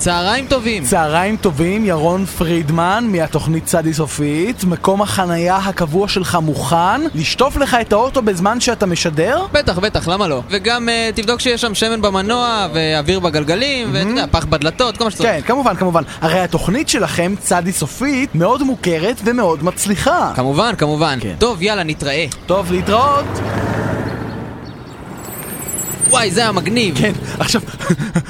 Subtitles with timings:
[0.00, 0.84] צהריים טובים.
[0.84, 4.64] צהריים טובים, ירון פרידמן מהתוכנית צדי סופית.
[4.64, 9.46] מקום החנייה הקבוע שלך מוכן לשטוף לך את האוטו בזמן שאתה משדר?
[9.52, 10.42] בטח, בטח, למה לא?
[10.50, 15.10] וגם uh, תבדוק שיש שם שמן במנוע, ואוויר בגלגלים, ואתה יודע, פח בדלתות, כל מה
[15.10, 15.30] שצריך.
[15.30, 16.02] כן, כמובן, כמובן.
[16.20, 20.32] הרי התוכנית שלכם, צדי סופית, מאוד מוכרת ומאוד מצליחה.
[20.36, 21.18] כמובן, כמובן.
[21.20, 21.34] כן.
[21.38, 22.26] טוב, יאללה, נתראה.
[22.46, 23.24] טוב, להתראות.
[26.10, 26.98] וואי, זה היה מגניב.
[26.98, 27.60] כן, עכשיו,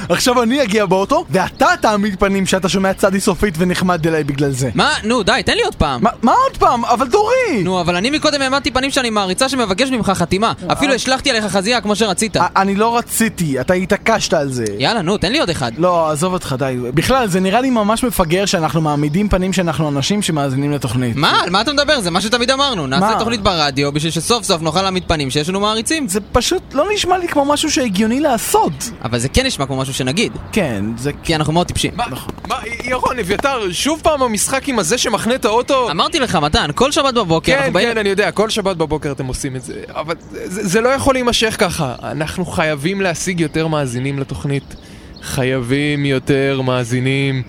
[0.08, 4.70] עכשיו אני אגיע באוטו, ואתה תעמיד פנים שאתה שומע צדי סופית ונחמד אליי בגלל זה.
[4.74, 4.94] מה?
[5.04, 6.02] נו, די, תן לי עוד פעם.
[6.02, 6.84] מה, מה עוד פעם?
[6.84, 7.62] אבל דורי!
[7.64, 10.52] נו, אבל אני מקודם העמדתי פנים שאני מעריצה שמבקש ממך חתימה.
[10.72, 12.36] אפילו השלכתי עליך חזייה כמו שרצית.
[12.36, 14.64] א- אני לא רציתי, אתה התעקשת על זה.
[14.78, 15.72] יאללה, נו, תן לי עוד אחד.
[15.78, 16.76] לא, עזוב אותך, די.
[16.94, 21.16] בכלל, זה נראה לי ממש מפגר שאנחנו מעמידים פנים שאנחנו אנשים שמאזינים לתוכנית.
[21.16, 21.40] מה?
[21.42, 22.00] על מה אתה מדבר?
[22.00, 22.86] זה מה שתמיד אמרנו.
[22.86, 23.18] נעשה מה?
[23.18, 26.08] תוכנית ברדיו בשביל שסוף סוף נוכל להעמיד פנים שיש לנו מעריצים.
[26.08, 28.90] זה פשוט לא נשמע לי כמו משהו שהגיוני לעשות.
[29.04, 30.32] אבל זה כן נשמע כמו משהו שנגיד.
[30.52, 31.12] כן, זה...
[31.22, 31.92] כי אנחנו מאוד טיפשים.
[31.96, 32.04] מה,
[32.48, 35.90] מה, ירון, אביתר, שוב פעם המשחק עם הזה שמחנה את האוטו?
[35.90, 37.88] אמרתי לך, מתן, כל שבת בבוקר כן, אנחנו באים...
[37.88, 41.14] כן, אני יודע, כל שבת בבוקר אתם עושים את זה, אבל זה, זה לא יכול
[41.14, 41.94] להימשך ככה.
[42.02, 44.74] אנחנו חייבים להשיג יותר מאזינים לתוכנית.
[45.22, 47.42] חייבים יותר מאזינים.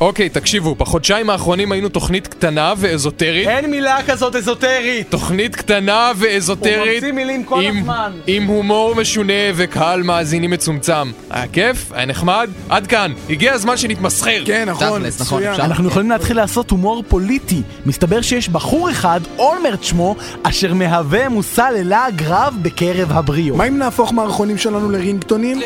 [0.00, 3.48] אוקיי, תקשיבו, בחודשיים האחרונים היינו תוכנית קטנה ואזוטרית.
[3.48, 5.10] אין מילה כזאת אזוטרית!
[5.10, 6.78] תוכנית קטנה ואזוטרית.
[6.78, 8.12] הוא ממציא מילים כל עם, הזמן.
[8.26, 11.10] עם הומור משונה וקהל מאזינים מצומצם.
[11.30, 11.92] היה כיף?
[11.92, 12.50] היה נחמד?
[12.68, 13.12] עד כאן.
[13.30, 14.42] הגיע הזמן שנתמסחר.
[14.46, 15.42] כן, נכון, תכלס, נכון.
[15.42, 15.64] אפשר.
[15.64, 17.62] אנחנו יכולים להתחיל לעשות הומור פוליטי.
[17.86, 23.58] מסתבר שיש בחור אחד, אולמרט שמו, אשר מהווה מושא ללעג רב בקרב הבריאות.
[23.58, 25.60] מה אם נהפוך מערכונים שלנו לרינגטונים?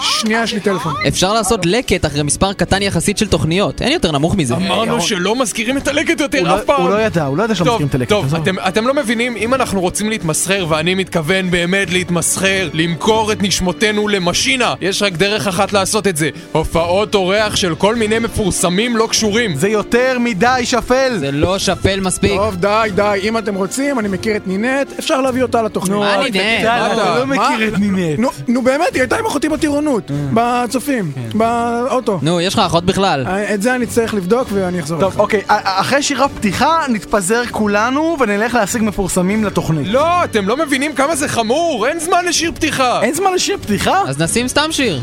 [0.00, 0.94] שנייה, יש לי טלפון.
[1.08, 3.82] אפשר לעשות לקט אחרי מספר קטן יחסית של תוכניות.
[3.82, 4.54] אין יותר נמוך מזה.
[4.54, 6.82] אמרנו שלא מזכירים את הלקט יותר לא- אף פעם.
[6.82, 8.08] הוא לא ידע, הוא לא ידע שלא טוב, מזכירים את הלקט.
[8.08, 8.40] טוב, עזוב.
[8.42, 14.08] אתם, אתם לא מבינים, אם אנחנו רוצים להתמסחר, ואני מתכוון באמת להתמסחר, למכור את נשמותינו
[14.08, 16.30] למשינה, יש רק דרך אחת לעשות את זה.
[16.52, 19.54] הופעות אורח של כל מיני מפורסמים לא קשורים.
[19.56, 21.16] זה יותר מדי שפל!
[21.18, 22.32] זה לא שפל מספיק.
[22.36, 25.98] טוב, די, די, אם אתם רוצים, אני מכיר את נינט, אפשר להביא אותה לתוכנית.
[25.98, 27.18] מה אתה אתה?
[27.18, 28.18] לא מכיר את נינט.
[28.18, 32.18] נו, נו באמת, היא הייתה עם אחותי בטירונות, בצופים, באוטו.
[32.24, 33.24] נו, יש לך אחות בכלל.
[33.26, 35.20] אה, את זה אני צריך לבדוק ואני אחזור טוב, אליך.
[35.20, 39.86] אוקיי, אחרי שירת פתיחה נתפזר כולנו ונלך להשיג מפורסמים לתוכנית.
[39.88, 43.02] לא, אתם לא מבינים כמה זה חמור, אין זמן לשיר פתיחה.
[43.02, 44.02] אין זמן לשיר פתיחה?
[44.06, 45.00] אז נשים סתם שיר.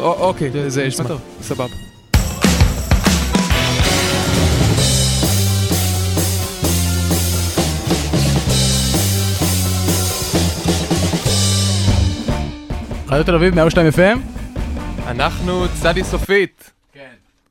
[0.00, 1.64] א- אוקיי, זה- נשמע טוב, סבבה.
[13.08, 14.37] רדיו תל אביב 102 FM?
[15.08, 16.70] אנחנו צדי סופית.
[16.92, 17.00] כן,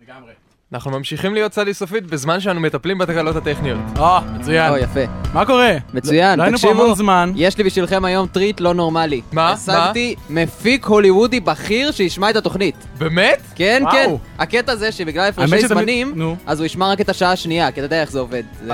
[0.08, 0.32] לגמרי.
[0.74, 3.80] אנחנו ממשיכים להיות צדי סופית בזמן שאנו מטפלים בתקלות הטכניות.
[4.00, 4.72] אה, מצוין.
[4.72, 5.00] או, יפה.
[5.34, 5.72] מה קורה?
[5.94, 6.84] מצוין, לא היינו פה תקשיבו.
[6.84, 7.32] המון זמן.
[7.36, 9.22] יש לי בשבילכם היום טריט לא נורמלי.
[9.32, 9.52] מה?
[9.52, 12.76] השגתי מפיק הוליוודי בכיר שישמע את התוכנית.
[12.98, 13.42] באמת?
[13.56, 13.94] כן, וואו.
[13.94, 14.12] כן.
[14.44, 16.36] הקטע זה שבגלל הפרשי זמנים, נו.
[16.46, 18.44] אז הוא ישמע רק את השעה השנייה, כי אתה יודע איך זה עובד.
[18.66, 18.74] זה-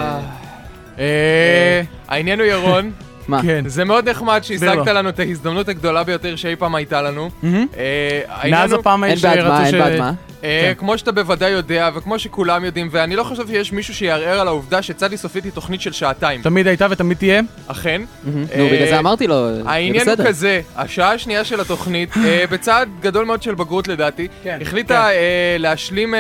[1.00, 2.92] אה, העניין הוא ירון,
[3.28, 3.42] מה?
[3.42, 3.64] כן.
[3.68, 4.88] זה מאוד נחמד שהשגת.
[4.88, 7.30] לנו את ההזדמנות הגדולה ביותר שאי פעם הייתה לנו.
[7.44, 9.74] אה, מאז הפעם אין ההיא בעד מה, שרצו אין ש...
[9.76, 10.14] בעד מה.
[10.44, 10.74] אה, כן.
[10.78, 14.82] כמו שאתה בוודאי יודע, וכמו שכולם יודעים, ואני לא חושב שיש מישהו שיערער על העובדה
[14.82, 16.42] שצדי סופית היא תוכנית של שעתיים.
[16.42, 17.42] תמיד הייתה ותמיד תהיה.
[17.68, 18.02] אכן.
[18.28, 20.28] אה, נו, בגלל זה אמרתי לו, זה העניין הוא בסדר.
[20.28, 25.62] כזה, השעה השנייה של התוכנית, אה, בצעד גדול מאוד של בגרות לדעתי, כן, החליטה כן.
[25.62, 26.14] להשלים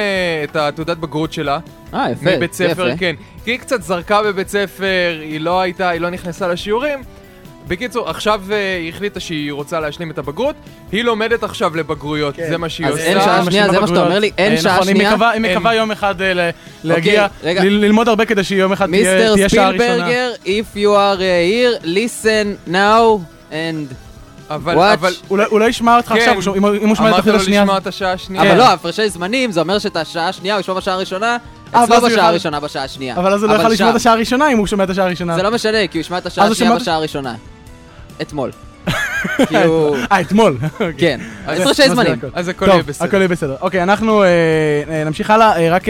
[0.44, 1.60] את התעודת בגרות שלה.
[1.94, 2.98] אה, יפה, מבית ספר.
[2.98, 3.16] כן.
[3.44, 7.04] כי היא קצת זרקה בבית ספר, היא לא הייתה, היא לא נכנסה לשיעורים.
[7.68, 10.56] בקיצור, עכשיו אה, היא החליטה שהיא רוצה להשלים את הבגרות,
[10.92, 12.46] היא לומדת עכשיו לבגרויות, כן.
[12.50, 13.04] זה מה שהיא אז עושה.
[13.06, 14.32] אין שעה שנייה, זה מה שאתה אומר לי?
[14.38, 15.10] אין אה, שעה נכון, שנייה?
[15.12, 15.56] מקווה- היא אין.
[15.58, 16.50] מקווה יום אחד אה, ל-
[16.84, 17.28] להגיע,
[17.62, 19.78] ללמוד הרבה כדי שיום אחד תהיה מיסטר שעה ראשונה.
[19.86, 23.20] ספילברגר, if you are here, listen now
[23.52, 23.94] and...
[24.50, 24.78] אבל.
[24.80, 26.34] אבל, אולי- אולי ישמע אותך כן.
[26.38, 27.62] עכשיו, אם הוא אם הוא שומע את אמרת התוכנית לו השנייה.
[27.64, 28.44] לשמוע את השעה השנייה.
[28.44, 31.38] אבל לא, הפרשי זמנים, זה אומר שאת השעה השנייה הוא ישמע בשעה הראשונה,
[31.70, 33.16] אצלו בשעה יוכל- הראשונה, בשעה השנייה.
[33.16, 33.96] אבל אז הוא לא יכול לשמוע את.
[33.96, 35.36] השעה הראשונה אם הוא שומע את השעה הראשונה.
[35.36, 37.36] זה לא משנה, כי הוא ישמע את השעה אז השנייה את- בשעה הראשונה.
[38.22, 38.52] אתמול.
[39.66, 39.98] הוא...
[40.12, 40.58] אה, אתמול.
[40.98, 42.20] כן, אז הפרשי זמנים.
[42.34, 43.08] אז הכל יהיה בסדר.
[43.08, 43.56] הכל יהיה בסדר.
[43.62, 44.28] אוקיי, אנחנו אה,
[44.90, 45.84] אה, נמשיך הלאה, אה, רק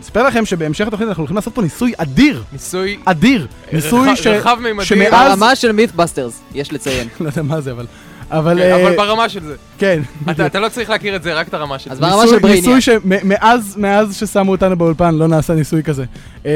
[0.00, 2.42] נספר לכם שבהמשך התוכנית אנחנו הולכים לעשות פה ניסוי אדיר.
[2.52, 3.46] ניסוי אדיר.
[3.72, 4.26] ניסוי ש...
[4.26, 4.84] רחב ממדים.
[4.84, 5.30] שמאז...
[5.30, 7.08] ברמה של מית'באסטרס, יש לציין.
[7.20, 7.86] לא יודע מה זה, אבל...
[8.30, 8.54] אבל...
[8.58, 9.54] כן, אה, אבל ברמה של זה.
[9.78, 10.00] כן.
[10.30, 12.02] אתה אתה לא צריך להכיר את זה, רק את הרמה של אז זה.
[12.02, 12.64] ברמה ניסוי- של Brainiac.
[12.74, 16.04] ניסוי שמאז מאז ששמו אותנו באולפן לא נעשה ניסוי כזה.
[16.46, 16.50] אה,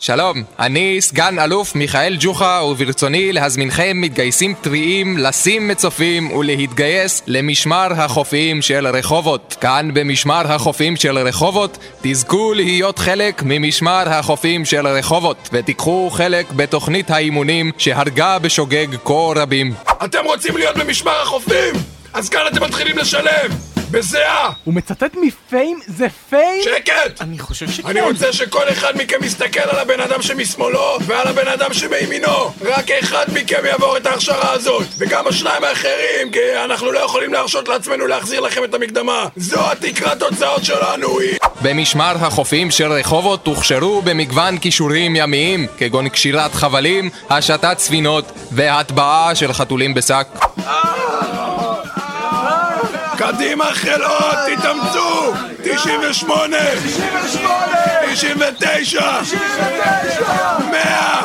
[0.03, 8.61] שלום, אני סגן אלוף מיכאל ג'וחה, וברצוני להזמינכם מתגייסים טריים לשים מצופים ולהתגייס למשמר החופים
[8.61, 9.55] של רחובות.
[9.61, 17.11] כאן במשמר החופים של רחובות תזכו להיות חלק ממשמר החופים של רחובות, ותיקחו חלק בתוכנית
[17.11, 19.73] האימונים שהרגה בשוגג כה רבים.
[20.05, 22.00] אתם רוצים להיות במשמר החופים?
[22.13, 23.49] אז כאן אתם מתחילים לשלם!
[23.91, 24.49] בזיעה!
[24.63, 25.79] הוא מצטט מפיים?
[25.87, 26.63] זה פיים?
[26.63, 27.21] שקט!
[27.21, 27.87] אני חושב שכן.
[27.87, 32.53] אני רוצה שכל אחד מכם יסתכל על הבן אדם שמשמאלו ועל הבן אדם שמימינו.
[32.61, 34.87] רק אחד מכם יעבור את ההכשרה הזאת.
[34.97, 39.25] וגם השניים האחרים, כי אנחנו לא יכולים להרשות לעצמנו להחזיר לכם את המקדמה.
[39.35, 41.37] זו התקרת הוצאות שלנו, היא...
[41.61, 49.53] במשמר החופים של רחובות הוכשרו במגוון כישורים ימיים, כגון קשירת חבלים, השטת ספינות והטבעה של
[49.53, 50.27] חתולים בשק.
[53.21, 55.33] קדימה חלות, תתאמצו!
[55.63, 56.57] 98!
[58.11, 59.01] 99!
[60.71, 61.21] 100!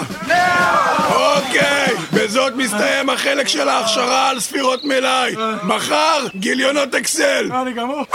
[1.14, 5.34] אוקיי, בזאת מסתיים החלק של ההכשרה על ספירות מלאי.
[5.62, 7.50] מחר, גיליונות אקסל.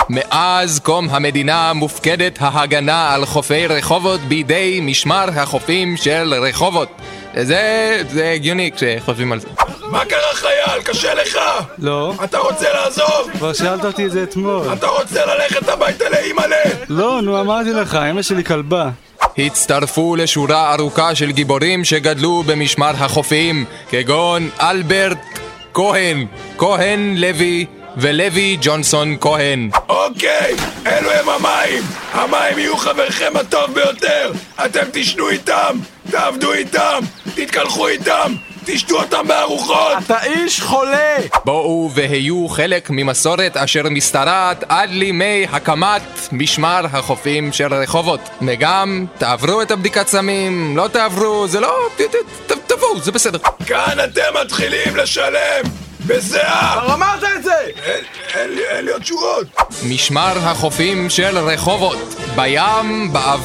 [0.10, 6.90] מאז קום המדינה מופקדת ההגנה על חופי רחובות בידי משמר החופים של רחובות.
[7.36, 9.48] זה, זה הגיוני כשחושבים על זה.
[9.92, 10.82] מה קרה חייל?
[10.84, 11.38] קשה לך?
[11.80, 13.30] לא, אתה רוצה לעזוב?
[13.38, 14.74] כבר שאלת אותי את זה אתמול.
[14.74, 16.56] אתה רוצה ללכת הביתה לאימא'לה?
[16.90, 18.90] לא, נו, אמרתי לך, אמא שלי כלבה.
[19.38, 25.40] הצטרפו לשורה ארוכה של גיבורים שגדלו במשמר החופים, כגון אלברט
[25.74, 26.26] כהן,
[26.58, 27.66] כהן לוי
[27.98, 29.70] ולוי ג'ונסון כהן.
[29.90, 30.56] אוקיי,
[30.88, 31.84] אלו הם המים!
[32.14, 34.32] המים יהיו חברכם הטוב ביותר!
[34.66, 35.78] אתם תשנו איתם,
[36.12, 37.00] תעבדו איתם,
[37.36, 38.34] תתקלחו איתם,
[38.66, 39.98] תשתו אותם בארוחות!
[40.06, 41.16] אתה איש חולה!
[41.46, 46.02] בואו והיו חלק ממסורת אשר משתרעת עד לימי הקמת
[46.32, 48.20] משמר החופים של רחובות.
[48.48, 51.76] וגם, תעברו את הבדיקת סמים, לא תעברו, זה לא...
[51.98, 52.16] ת- ת-
[52.52, 53.40] ת- תבואו, זה בסדר.
[53.66, 55.91] כאן אתם מתחילים לשלם!
[56.08, 56.94] בזיעה!
[56.94, 57.52] אמרת את זה!
[57.86, 58.04] אין-
[58.34, 59.48] אין לי- אין לי עוד שורות!
[59.90, 61.98] משמר החופים של רחובות,
[62.36, 63.42] בים, באב...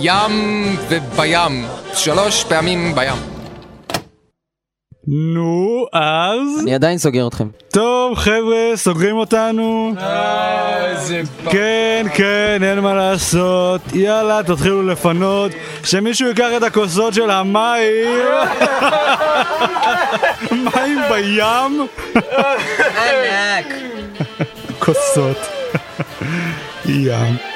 [0.00, 1.66] ים ובים.
[1.94, 3.41] שלוש פעמים בים.
[5.06, 6.38] נו, אז?
[6.62, 7.48] אני עדיין סוגר אתכם.
[7.70, 9.92] טוב, חבר'ה, סוגרים אותנו.
[11.50, 13.80] כן, כן, אין מה לעשות.
[13.94, 15.52] יאללה, תתחילו לפנות.
[15.84, 18.18] שמישהו ייקח את הכוסות של המים.
[20.74, 21.86] מים בים?
[22.96, 23.66] ענק!
[24.78, 25.36] כוסות.
[26.86, 27.51] ים.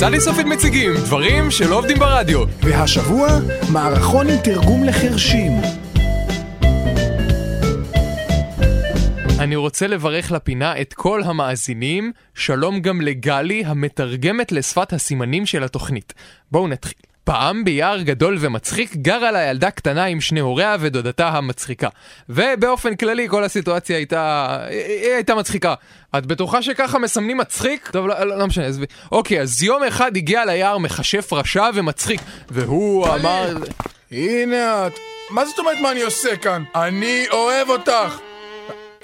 [0.00, 2.44] צדי סופית מציגים דברים שלא עובדים ברדיו.
[2.62, 3.28] והשבוע,
[3.72, 5.52] מערכון עם תרגום לחרשים.
[9.38, 16.14] אני רוצה לברך לפינה את כל המאזינים, שלום גם לגלי המתרגמת לשפת הסימנים של התוכנית.
[16.50, 17.09] בואו נתחיל.
[17.24, 21.88] פעם ביער גדול ומצחיק גרה לה ילדה קטנה עם שני הוריה ודודתה המצחיקה.
[22.28, 24.56] ובאופן כללי כל הסיטואציה הייתה...
[24.70, 25.74] היא הייתה מצחיקה.
[26.18, 27.90] את בטוחה שככה מסמנים מצחיק?
[27.92, 28.86] טוב, לא, לא, לא משנה, עזבי.
[29.12, 33.56] אוקיי, אז יום אחד הגיע ליער מכשף רשע ומצחיק, והוא אמר...
[34.12, 34.92] הנה את.
[35.30, 36.64] מה זאת אומרת מה אני עושה כאן?
[36.74, 38.18] אני אוהב אותך!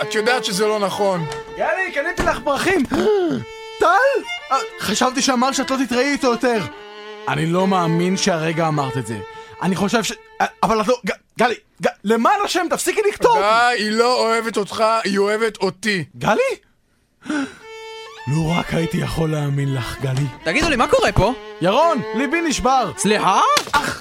[0.03, 1.27] את יודעת שזה לא נכון.
[1.59, 2.83] יאללה, קניתי לך פרחים!
[3.81, 3.87] טל?
[4.53, 6.61] אה, חשבתי שאמרת שאת לא תתראי איתו יותר.
[7.29, 9.19] אני לא מאמין שהרגע אמרת את זה.
[9.63, 10.13] אני חושב ש...
[10.63, 11.01] אבל את לא...
[11.39, 13.39] גלי, ג- למען השם, תפסיקי לכתוב!
[13.39, 13.43] די,
[13.83, 16.05] היא לא אוהבת אותך, היא אוהבת אותי.
[16.17, 16.41] גלי?
[18.29, 20.27] לו רק הייתי יכול להאמין לך, גלי.
[20.45, 21.33] תגידו לי, מה קורה פה?
[21.61, 22.91] ירון, ליבי נשבר.
[22.97, 23.41] סליחה?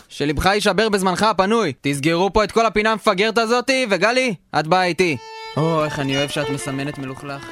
[0.10, 1.74] שלבך יישבר בזמנך הפנוי.
[1.82, 5.17] תסגרו פה את כל הפינה המפגרת הזאתי, וגלי, את באה איתי.
[5.58, 7.46] או, איך אני אוהב שאת מסמנת מלוכלך.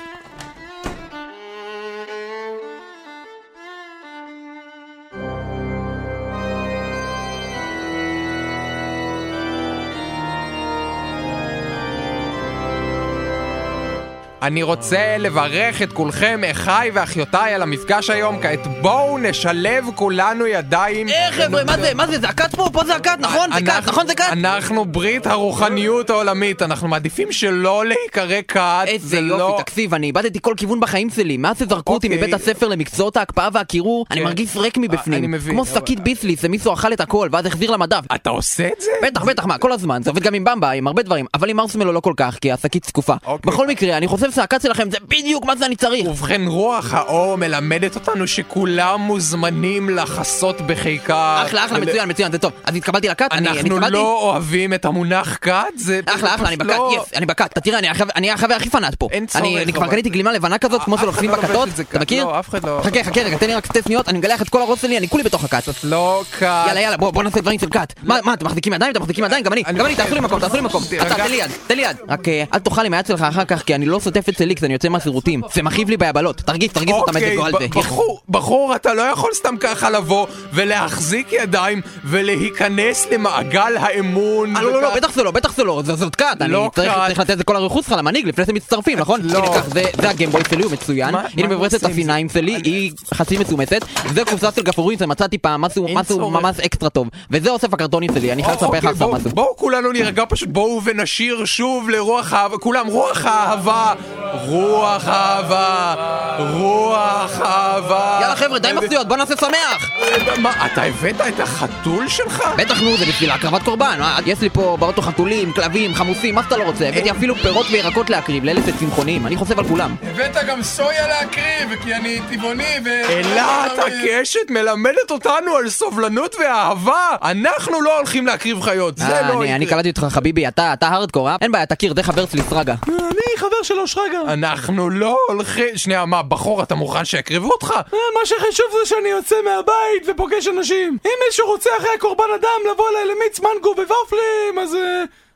[14.43, 18.41] אני רוצה לברך את כולכם, אחיי ואחיותיי, על המפגש היום.
[18.41, 21.09] כעת בואו נשלב כולנו ידיים.
[21.09, 21.93] אה, חבר'ה, מה זה?
[21.93, 22.19] מה זה?
[22.19, 22.69] זה הכת פה?
[22.73, 23.49] פה זה הכת, נכון?
[23.53, 24.23] זה כת, נכון זה כת?
[24.31, 28.83] אנחנו ברית הרוחניות העולמית, אנחנו מעדיפים שלא להיקרא כת.
[28.87, 29.57] איזה זה יופי, לא...
[29.61, 31.37] תקשיב, אני איבדתי כל כיוון בחיים שלי.
[31.37, 32.17] מאז שזרקו אותי אוקיי.
[32.17, 34.25] מבית הספר למקצועות ההקפאה והקירור, אני כן.
[34.25, 35.35] מרגיש ריק מבפנים.
[35.39, 38.01] כמו שקית ביסלי, זה מישהו אכל את הכל, ואז החזיר למדף.
[38.15, 38.91] אתה עושה את זה?
[39.03, 41.57] בטח, בטח, מה, כל הזמן, זה עובד גם עם במבה, עם הרבה דברים, אבל עם
[41.57, 43.13] מרסמלו לא כל כך, כי השקית זקופה.
[43.25, 43.51] אוקיי.
[43.51, 46.07] בכל מקרה, אני חושב שהכת שלכם זה בדיוק מה שאני צריך.
[46.07, 51.43] ובכן, רוח האור מלמדת אותנו שכולם מוזמנים לחסות בחיקה.
[51.47, 52.51] אחלה, אחלה, מצוין, מצוין, זה טוב.
[52.63, 53.79] אז התקבלתי לכת, אנחנו.
[53.79, 57.51] לא אוהבים את המונח כת, זה אחלה, אחלה, אני בכת, לא- יס, אני בכת.
[57.53, 57.79] אתה תראה,
[58.15, 59.07] אני החבר- הכי פנאט פה.
[59.11, 61.69] אין צורך, אני אני כבר קניתי גלימה לבנה כזאת, כמו אף אחד שלובשים לא בכתות,
[61.79, 61.99] אתה.
[61.99, 62.23] מכיר?
[62.25, 64.49] לא, אף אחד לא- חכה, חכה רגע, תן לי רק שתי שניות, אני מגלח את
[64.49, 65.63] כל הראש שלי, אני כולי בתוך הכת.
[65.83, 66.41] לא כת.
[66.67, 67.93] יאללה, יאללה, בוא נעשה דברים של כת.
[68.03, 68.91] מה, מה, אתם מחזיקים ידיים?
[68.91, 69.43] אתם מחזיקים ידיים?
[69.43, 70.83] גם אני, גם אני, תעשו לי מקום, תעשו לי מקום.
[71.17, 71.97] תן לי יד, תן לי יד.
[72.09, 74.63] רק אה, אל תאכל עם היד שלך אחר כך, כי אני לא שוטף את סליקס,
[74.63, 75.41] אני יוצא מהשירותים.
[75.53, 76.37] זה מכאיב לי ביבלות.
[76.37, 77.67] תרגיש, תרגיש את אוקיי, המזג על זה.
[77.79, 84.55] בחור, בחור, אתה לא יכול סתם ככה לבוא ולהחזיק ידיים ולהיכנס למעגל האמון.
[84.55, 87.19] אה, לא, לא, לא, בטח זה לא, בטח זה לא, זאת כת, אני לא צריך
[87.19, 89.19] לתת את זה כל הרכוש שלך למנהיג לפני שהם מצטרפים, נכון?
[89.23, 89.55] לא.
[89.73, 93.79] זה- זה הגמבוי שלי, הוא מצוין, הנה מברצת השיניים שלי, היא חצי מצומצת,
[94.13, 95.87] זה קופסה של גפרורים שמצאתי פעם, משהו.
[96.31, 99.29] ממש אקסטרה טוב, וזה אוסף הקרטונים שלי, אני חייב לספר לך אוקיי, עכשיו בואו- משהו.
[99.29, 103.93] בואו כולנו נירגע פשוט, בואו ונשיר שוב לרוח האהבה, כולם, רוח האהבה,
[104.33, 105.95] רוח האהבה,
[106.39, 108.17] רוח האהבה.
[108.21, 109.89] יאללה חבר'ה, די מפתיעות, בוא נעשה שמח!
[110.37, 112.43] מה, אתה הבאת את החתול שלך?
[112.57, 116.43] בטח נו, זה בשביל הקרבת קורבן, מה, יש לי פה באוטו חתולים, כלבים, חמוסים, מה
[116.43, 119.95] שאתה לא רוצה, הבאתי אפילו פירות וירקות להקריב, לאלה שצמחוניים, אני חושב על כולם.
[120.03, 121.43] הבאת גם סויה להקריב,
[121.83, 122.89] כי אני טבעוני ו...
[123.09, 127.09] אילת הקשת מלמדת אותנו על סובלנות ואהבה!
[127.21, 129.77] אנחנו לא הולכים להקריב חיות, זה אה, לא אני- אני יקרה.
[129.83, 131.35] קלטתי אותך חביבי, אתה אתה הארדקור, אה?
[131.41, 132.75] אין בעיה, תכיר, זה חבר שלי סרגה.
[132.87, 134.33] אני חבר שלו שרגא.
[134.33, 135.77] אנחנו לא הולכים...
[135.77, 137.71] שנייה, מה, בחור, אתה מוכן שיקריבו אותך?
[137.71, 140.97] אה, מה שחשוב זה שאני יוצא מהבית ופוגש אנשים.
[141.05, 144.77] אם מישהו רוצה אחרי הקורבן אדם לבוא אליי למיץ מנגו וופלים, אז...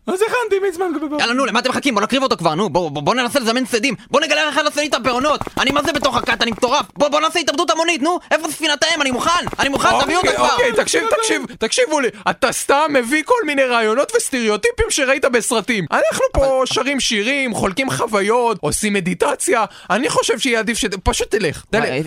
[0.09, 1.19] אה, אז הכנתי מנגו וופלים.
[1.19, 1.95] יאללה נו, למה אתם מחכים?
[1.95, 4.87] בוא נקריב אותו כבר, נו, בוא, בוא, בוא ננסה לזמן שדים, בוא נגלה אחד לשני
[4.87, 8.19] את הפירעונות, אני מה זה בתוך הכת, אני מטורף, בוא, בוא נעשה התאבדות המונית, נו,
[8.31, 10.53] איפה ספינת האם, אני מוכן, אני מוכן, תביאו אותה אוקיי, כבר.
[10.53, 15.85] אוקיי, תקשיב, תקשיב, תקשיבו לי, אתה סתם מביא כל מיני רעיונות וסטריאוטיפים שראית בסרטים.
[15.91, 20.85] אנחנו פה שרים שירים, חולקים חוויות, עושים מדיטציה, אני חושב שיהיה עדיף ש...
[21.03, 21.63] פשוט תלך,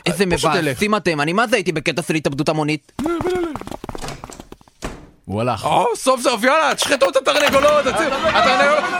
[0.06, 0.26] איזה.
[0.26, 2.92] מבאסים אתם, אני מה זה הייתי בקטע של התאבדות המונית?
[5.32, 5.64] הוא הלך.
[5.64, 7.84] או, סוף סוף, יאללה, תשחטו את התרנגולות,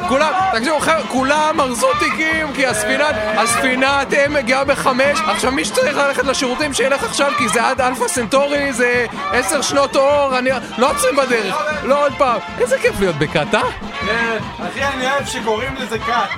[0.09, 0.77] כולם, תקשיבו,
[1.09, 7.05] כולם ארזו תיקים, כי הספינה אה, אתם מגיעה בחמש, עכשיו מי שצריך ללכת לשירותים שילך
[7.05, 12.07] עכשיו, כי זה עד אלפא סנטאורי, זה עשר שנות אור, אנחנו לא עוצרים בדרך, לא
[12.07, 12.41] עוד פעם.
[12.59, 13.63] איזה כיף להיות בכת, אה?
[14.07, 16.31] כן, אחי, אני אוהב שקוראים לזה כת.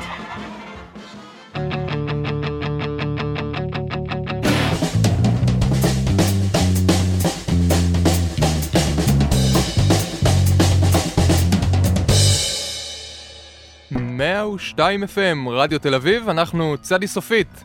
[14.22, 17.64] 102 FM, רדיו תל אביב, אנחנו צדי סופית.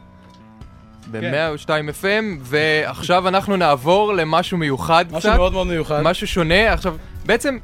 [1.11, 1.31] כן.
[1.31, 1.89] ב-102 כן.
[1.89, 5.29] FM, ועכשיו אנחנו נעבור למשהו מיוחד משהו קצת.
[5.29, 6.01] משהו מאוד מאוד מיוחד.
[6.01, 6.73] משהו שונה.
[6.73, 6.95] עכשיו,
[7.25, 7.57] בעצם,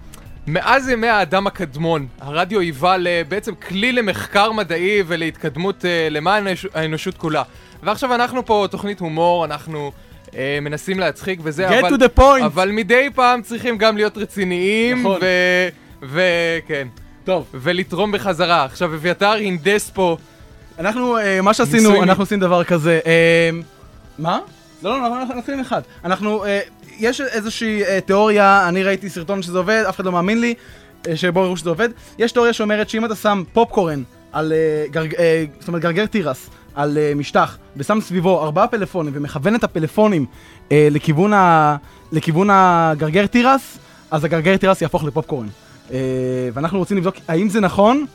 [0.48, 2.96] מאז ימי האדם הקדמון, הרדיו היווה
[3.28, 7.44] בעצם כלי למחקר מדעי ולהתקדמות uh, למען האנושות כולה.
[7.84, 9.92] ועכשיו אנחנו פה תוכנית הומור, אנחנו
[10.28, 11.90] uh, מנסים להצחיק וזה, Get אבל...
[11.90, 12.46] Get to the point!
[12.46, 15.20] אבל מדי פעם צריכים גם להיות רציניים, נכון.
[15.22, 15.28] ו...
[16.02, 16.88] וכן.
[17.26, 18.64] טוב, ולתרום בחזרה.
[18.66, 20.18] עכשיו, אביתר הנדס פה.
[20.80, 23.00] אנחנו, אה, מה ניסוי שעשינו, מ- אנחנו עושים דבר כזה.
[23.06, 23.50] אה,
[24.20, 24.40] מה?
[24.84, 25.82] לא, לא, אנחנו נתחיל עם אחד.
[26.06, 26.60] אנחנו, אה,
[27.00, 30.54] יש איזושהי אה, תיאוריה, אני ראיתי סרטון שזה עובד, אף אחד לא מאמין לי,
[31.08, 31.90] אה, שבואו יראו שזה עובד.
[32.20, 36.50] יש תיאוריה שאומרת שאם אתה שם פופקורן על, אה, גרג, אה, זאת אומרת גרגר תירס
[36.76, 40.26] על אה, משטח, ושם סביבו ארבעה פלאפונים, ומכוון את הפלאפונים
[40.72, 41.76] אה, לכיוון, ה,
[42.12, 43.78] לכיוון הגרגר תירס,
[44.12, 45.48] אז הגרגר תירס יהפוך לפופקורן.
[45.92, 45.98] אה,
[46.54, 48.06] ואנחנו רוצים לבדוק האם זה נכון.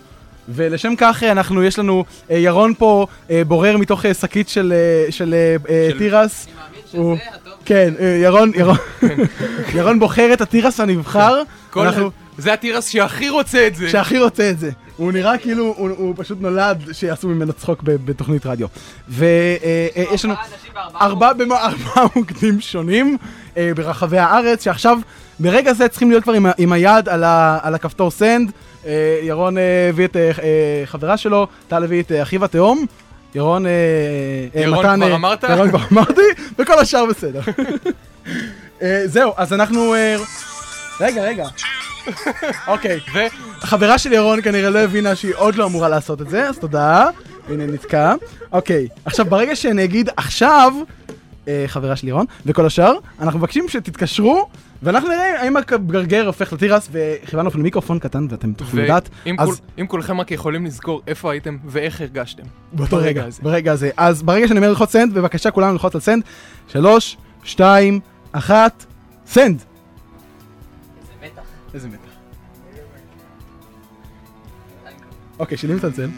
[0.48, 3.06] ולשם כך אה, אנחנו, יש לנו, אה, ירון פה
[3.46, 4.72] בורר מתוך שקית של,
[5.06, 6.46] אה, של אה, אה, של- תירס.
[6.92, 7.16] הוא-
[7.64, 8.76] כן, אה, ירון, ירון,
[9.76, 11.42] ירון בוחר את התירס הנבחר.
[11.70, 13.88] כל, אנחנו, זה התירס שהכי רוצה את זה.
[13.88, 14.70] שהכי רוצה את זה.
[14.96, 18.66] הוא נראה כאילו, הוא, הוא פשוט נולד שיעשו ממנו צחוק בתוכנית רדיו.
[19.08, 20.34] ויש לנו
[21.00, 21.32] ארבעה
[22.16, 23.16] מוקדים שונים
[23.76, 24.98] ברחבי הארץ, שעכשיו,
[25.40, 28.52] ברגע זה צריכים להיות כבר עם, עם היד על, ה, על הכפתור סנד.
[28.86, 32.86] אה, ירון אה, הביא את אה, אה, חברה שלו, טל הביא את אה, אחיו התאום.
[33.34, 33.70] ירון, אה,
[34.54, 35.42] אה, ירון מתן, כבר אה, אמרת?
[35.42, 36.20] ירון כבר אמרתי,
[36.58, 37.40] וכל השאר בסדר.
[38.82, 39.94] אה, זהו, אז אנחנו...
[39.94, 40.16] אה,
[41.00, 41.46] רגע, רגע.
[42.66, 43.00] אוקיי.
[43.14, 43.18] ו...
[43.60, 47.06] חברה של ירון כנראה לא הבינה שהיא עוד לא אמורה לעשות את זה, אז תודה.
[47.48, 48.14] הנה נתקע.
[48.52, 50.72] אוקיי, עכשיו ברגע שאני אגיד עכשיו,
[51.66, 54.48] חברה של ירון, וכל השאר, אנחנו מבקשים שתתקשרו,
[54.82, 59.08] ואנחנו נראה האם הגרגר הופך לתירס, וכיוונו אפילו מיקרופון קטן ואתם תוכלו לדעת.
[59.38, 62.42] אז אם כולכם רק יכולים לזכור איפה הייתם ואיך הרגשתם.
[62.72, 63.42] באותו רגע, הזה.
[63.42, 63.90] ברגע הזה.
[63.96, 66.22] אז ברגע שאני אומר ללחוץ send, בבקשה כולנו ללחוץ על send.
[66.68, 68.00] שלוש, שתיים,
[68.32, 68.84] אחת,
[69.26, 69.62] send.
[71.74, 71.98] איזה מתח.
[75.38, 76.08] אוקיי, שני מצלצל.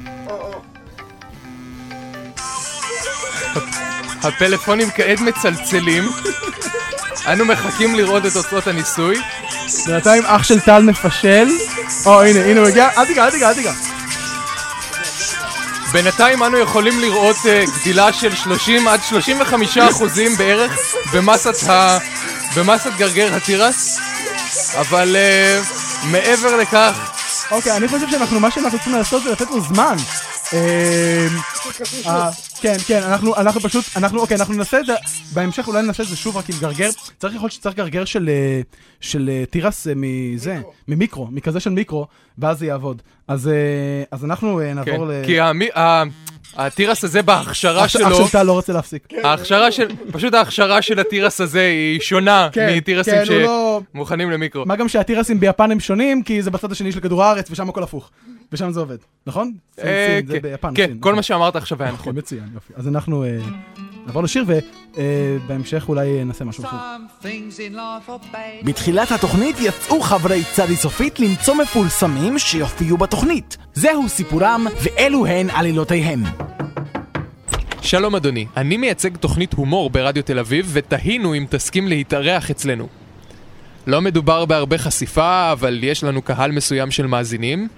[4.23, 6.11] הפלאפונים כעת מצלצלים.
[7.27, 9.21] אנו מחכים לראות את תוצאות הניסוי.
[9.87, 11.49] בינתיים אח של טל מפשל.
[12.07, 12.89] או, הנה, הנה הוא הגיע.
[12.99, 13.73] אל תיגע, אל תיגע, אל תיגע.
[15.93, 20.73] בינתיים אנו יכולים לראות אה, גדילה של 30 עד 35 אחוזים בערך
[21.13, 21.99] במסת, ה...
[22.57, 23.99] במסת גרגר התירס,
[24.81, 25.61] אבל אה,
[26.05, 27.11] מעבר לכך,
[27.51, 29.97] אוקיי, אני חושב שאנחנו, מה שאנחנו צריכים לעשות זה לתת לו זמן.
[32.61, 34.95] כן, כן, אנחנו, אנחנו פשוט, אנחנו, אוקיי, אנחנו ננסה את זה,
[35.35, 36.89] בהמשך אולי ננסה את זה שוב רק עם גרגר.
[37.19, 38.61] צריך יכול להיות שצריך גרגר של, אה,
[39.01, 42.07] של אה, תירס אה, מזה, ממיקרו, מכזה של מיקרו,
[42.39, 43.03] ואז זה יעבוד.
[43.29, 43.51] אז,
[44.11, 45.11] אז אנחנו כן, נעבור ל...
[45.27, 45.69] כי המי...
[45.77, 46.03] ה...
[46.57, 49.09] התירס הזה בהכשרה שלו, אח של טל לא רוצה להפסיק.
[49.25, 53.81] ההכשרה של, פשוט ההכשרה של התירס הזה היא שונה כן, מתירסים כן, לא...
[53.95, 54.65] שמוכנים למיקרו.
[54.67, 57.83] מה גם שהתירסים ביפן הם שונים, כי זה בצד השני של כדור הארץ, ושם הכל
[57.83, 58.11] הפוך.
[58.53, 59.53] ושם זה עובד, נכון?
[59.75, 61.15] סין, אה, סין, זה כן, ביפן, כן, כל נכון.
[61.15, 62.19] מה שאמרת עכשיו היה נכון, נכון.
[62.19, 62.73] מצוין, יופי.
[62.77, 63.39] אז אנחנו אה,
[64.07, 64.45] נעבור לשיר,
[64.95, 66.77] ובהמשך אולי נעשה משהו אחר.
[68.65, 73.57] בתחילת התוכנית יצאו חברי צדי סופית למצוא מפורסמים שיופיעו בתוכנית.
[73.75, 76.23] זהו סיפורם, ואלו הן עלילותיהם.
[77.83, 82.89] שלום אדוני, אני מייצג תוכנית הומור ברדיו תל אביב, ותהינו אם תסכים להתארח אצלנו.
[83.87, 87.69] לא מדובר בהרבה חשיפה, אבל יש לנו קהל מסוים של מאזינים.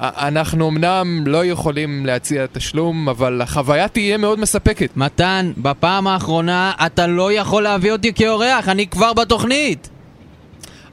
[0.00, 4.96] אנחנו אמנם לא יכולים להציע תשלום, אבל החוויה תהיה מאוד מספקת.
[4.96, 9.93] מתן, בפעם האחרונה אתה לא יכול להביא אותי כאורח, אני כבר בתוכנית!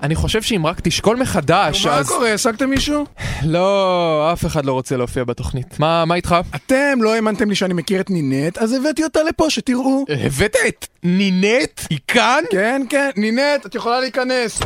[0.01, 2.07] אני חושב שאם רק תשקול מחדש, מה אז...
[2.07, 2.33] קורה?
[2.33, 3.05] השגתם מישהו?
[3.43, 5.79] לא, אף אחד לא רוצה להופיע בתוכנית.
[5.79, 6.35] מה, מה איתך?
[6.55, 10.05] אתם לא האמנתם לי שאני מכיר את נינט, אז הבאתי אותה לפה, שתראו.
[10.25, 11.81] הבאת את נינט?
[11.89, 12.43] היא כאן?
[12.51, 14.61] כן, כן, נינט, את יכולה להיכנס.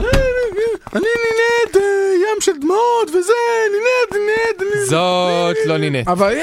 [0.93, 1.81] אני נינט, אה,
[2.15, 3.33] ים של דמעות וזה,
[3.71, 4.89] נינט, נינט, נינט.
[4.89, 6.07] זאת לא נינט.
[6.07, 6.33] אבל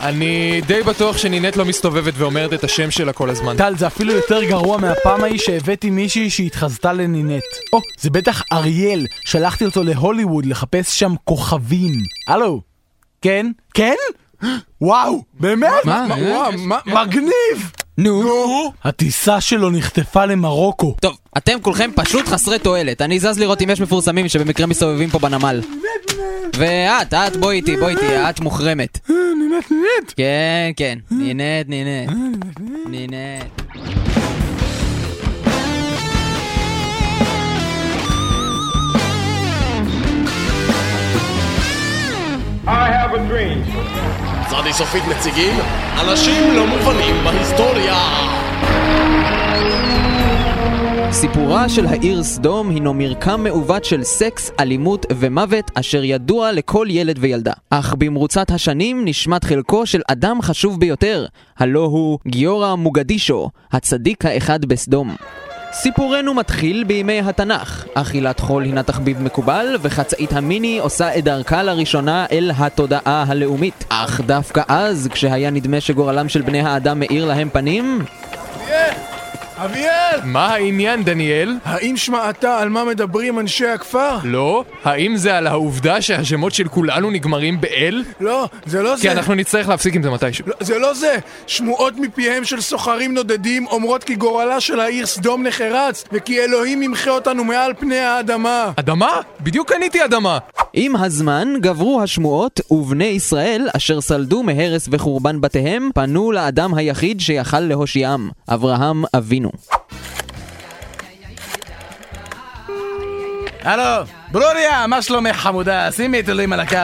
[0.00, 3.56] אני די בטוח שנינט לא מסתובבת ואומרת את השם שלה כל הזמן.
[3.56, 7.42] טל, זה אפילו יותר גרוע מהפעם ההיא שהבאתי מישהי שהתחזתה לנינט.
[7.72, 11.92] או, זה בטח אריאל, שלחתי אותו להוליווד לחפש שם כוכבים.
[12.28, 12.60] הלו?
[13.22, 13.46] כן?
[13.74, 13.94] כן?
[14.80, 15.70] וואו, באמת?
[15.84, 16.06] מה?
[16.08, 17.72] מה, וואו, מה, מה, מגניב!
[17.98, 18.72] נו?
[18.84, 20.96] הטיסה שלו נחטפה למרוקו.
[21.00, 23.02] טוב, אתם כולכם פשוט חסרי תועלת.
[23.02, 25.60] אני זז לראות אם יש מפורסמים שבמקרה מסתובבים פה בנמל.
[26.56, 28.98] ואת, את, בואי איתי, בואי איתי, את מוחרמת.
[29.08, 30.12] נינט, נינט.
[30.16, 32.10] כן, כן, נינט, נינט.
[32.86, 33.60] נינט.
[44.50, 45.54] צדי סופית מציגים
[46.00, 47.94] אנשים לא מובנים בהיסטוריה
[51.12, 57.16] סיפורה של העיר סדום הינו מרקם מעוות של סקס, אלימות ומוות אשר ידוע לכל ילד
[57.20, 57.52] וילדה.
[57.70, 61.26] אך במרוצת השנים נשמט חלקו של אדם חשוב ביותר,
[61.58, 65.16] הלא הוא גיורא מוגדישו, הצדיק האחד בסדום.
[65.72, 67.86] סיפורנו מתחיל בימי התנ"ך.
[67.94, 73.84] אכילת חול הינה תחביב מקובל, וחצאית המיני עושה את דרכה לראשונה אל התודעה הלאומית.
[73.88, 78.04] אך דווקא אז, כשהיה נדמה שגורלם של בני האדם מאיר להם פנים,
[79.64, 80.20] אביאל!
[80.24, 81.56] מה העניין, דניאל?
[81.64, 84.16] האם שמעת על מה מדברים אנשי הכפר?
[84.24, 84.64] לא?
[84.84, 88.04] האם זה על העובדה שהשמות של כולנו נגמרים באל?
[88.20, 89.02] לא, זה לא זה.
[89.02, 90.44] כי אנחנו נצטרך להפסיק עם זה מתישהו.
[90.48, 91.16] לא, זה לא זה!
[91.46, 97.10] שמועות מפיהם של סוחרים נודדים אומרות כי גורלה של העיר סדום נחרץ וכי אלוהים ימחה
[97.10, 99.20] אותנו מעל פני האדמה אדמה?
[99.40, 100.38] בדיוק קניתי אדמה!
[100.72, 107.60] עם הזמן גברו השמועות, ובני ישראל, אשר סלדו מהרס וחורבן בתיהם, פנו לאדם היחיד שיכל
[107.60, 109.49] להושיעם, אברהם אבינו.
[113.64, 113.82] הלו,
[114.30, 115.92] ברוריה, מה שלומך חמודה?
[115.92, 116.76] שימי את אלוהים על הקו.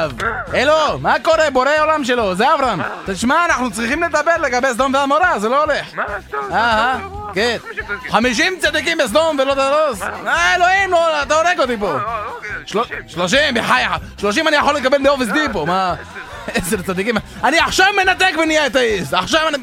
[0.52, 1.50] הלו, מה קורה?
[1.52, 2.80] בורא עולם שלו, זה אברהם.
[3.06, 5.86] תשמע, אנחנו צריכים לדבר לגבי סדום ועמורה, זה לא הולך.
[5.94, 6.52] מה, סדום?
[6.52, 6.98] אה, אה,
[7.34, 7.56] כן.
[8.10, 10.02] חמישים צדיקים בסדום ולא תהרוס?
[10.02, 11.96] אה, אלוהים, לא, אתה הורג אותי פה.
[12.66, 13.90] של- שלושים, בחייך.
[14.18, 14.98] שלושים אני יכול לקבל
[15.32, 15.94] די פה, מה?
[16.54, 17.14] איזה צדיקים.
[17.44, 19.14] אני עכשיו מנתק ונהיה אתאיסט.
[19.14, 19.56] עכשיו אני...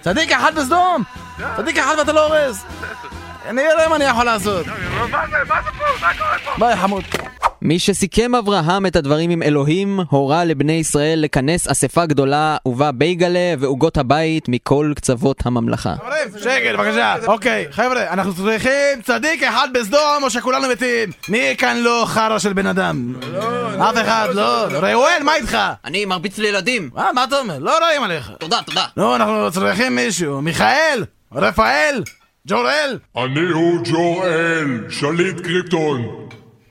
[0.00, 1.02] צדיק אחד בסדום.
[1.56, 2.64] צדיק אחד ואתה לא הורס.
[3.48, 4.66] אני אראה מה אני יכול לעשות.
[6.58, 7.04] ביי חמוד.
[7.62, 13.54] מי שסיכם אברהם את הדברים עם אלוהים, הורה לבני ישראל לכנס אספה גדולה ובה בייגלה
[13.58, 15.94] ועוגות הבית מכל קצוות הממלכה.
[15.96, 17.14] חברים, שקט בבקשה.
[17.26, 21.10] אוקיי, חבר'ה, אנחנו צריכים צדיק אחד בסדום או שכולנו מתים.
[21.28, 23.14] מי כאן לא חרא של בן אדם?
[23.78, 24.64] אף אחד, לא.
[24.70, 25.58] ראואל, מה איתך?
[25.84, 26.90] אני מרביץ לילדים.
[26.94, 27.58] מה, מה אתה אומר?
[27.58, 28.30] לא רואים עליך.
[28.38, 28.84] תודה, תודה.
[28.96, 30.42] נו, אנחנו צריכים מישהו.
[30.42, 31.04] מיכאל?
[31.32, 32.02] רפאל?
[32.48, 32.98] ג'וראל?
[33.16, 36.28] אני הוא ג'ור-אל, שליט קריפטון.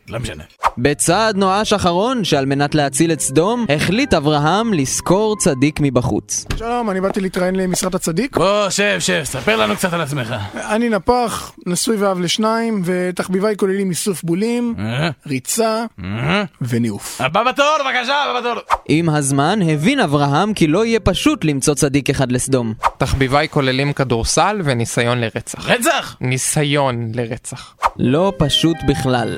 [0.10, 0.44] לא משנה.
[0.78, 6.46] בצעד נואש אחרון, שעל מנת להציל את סדום, החליט אברהם לשכור צדיק מבחוץ.
[6.58, 8.38] שלום, אני באתי להתראיין למשרד הצדיק.
[8.38, 10.36] בוא, שב, שב, ספר לנו קצת על עצמך.
[10.56, 15.10] אני נפח, נשוי ואב לשניים, ותחביביי כוללים איסוף בולים, אה?
[15.28, 15.86] ריצה
[16.62, 17.22] וניאוף.
[17.22, 18.62] הבא בתור, בבקשה, הבא בתור.
[18.88, 22.74] עם הזמן הבין אברהם כי לא יהיה פשוט למצוא צדיק אחד לסדום.
[22.98, 25.70] תחביביי כוללים כדורסל וניסיון לרצח.
[25.70, 26.18] רצח!
[26.22, 27.76] ניסיון לרצח.
[28.00, 29.38] לא פשוט בכלל.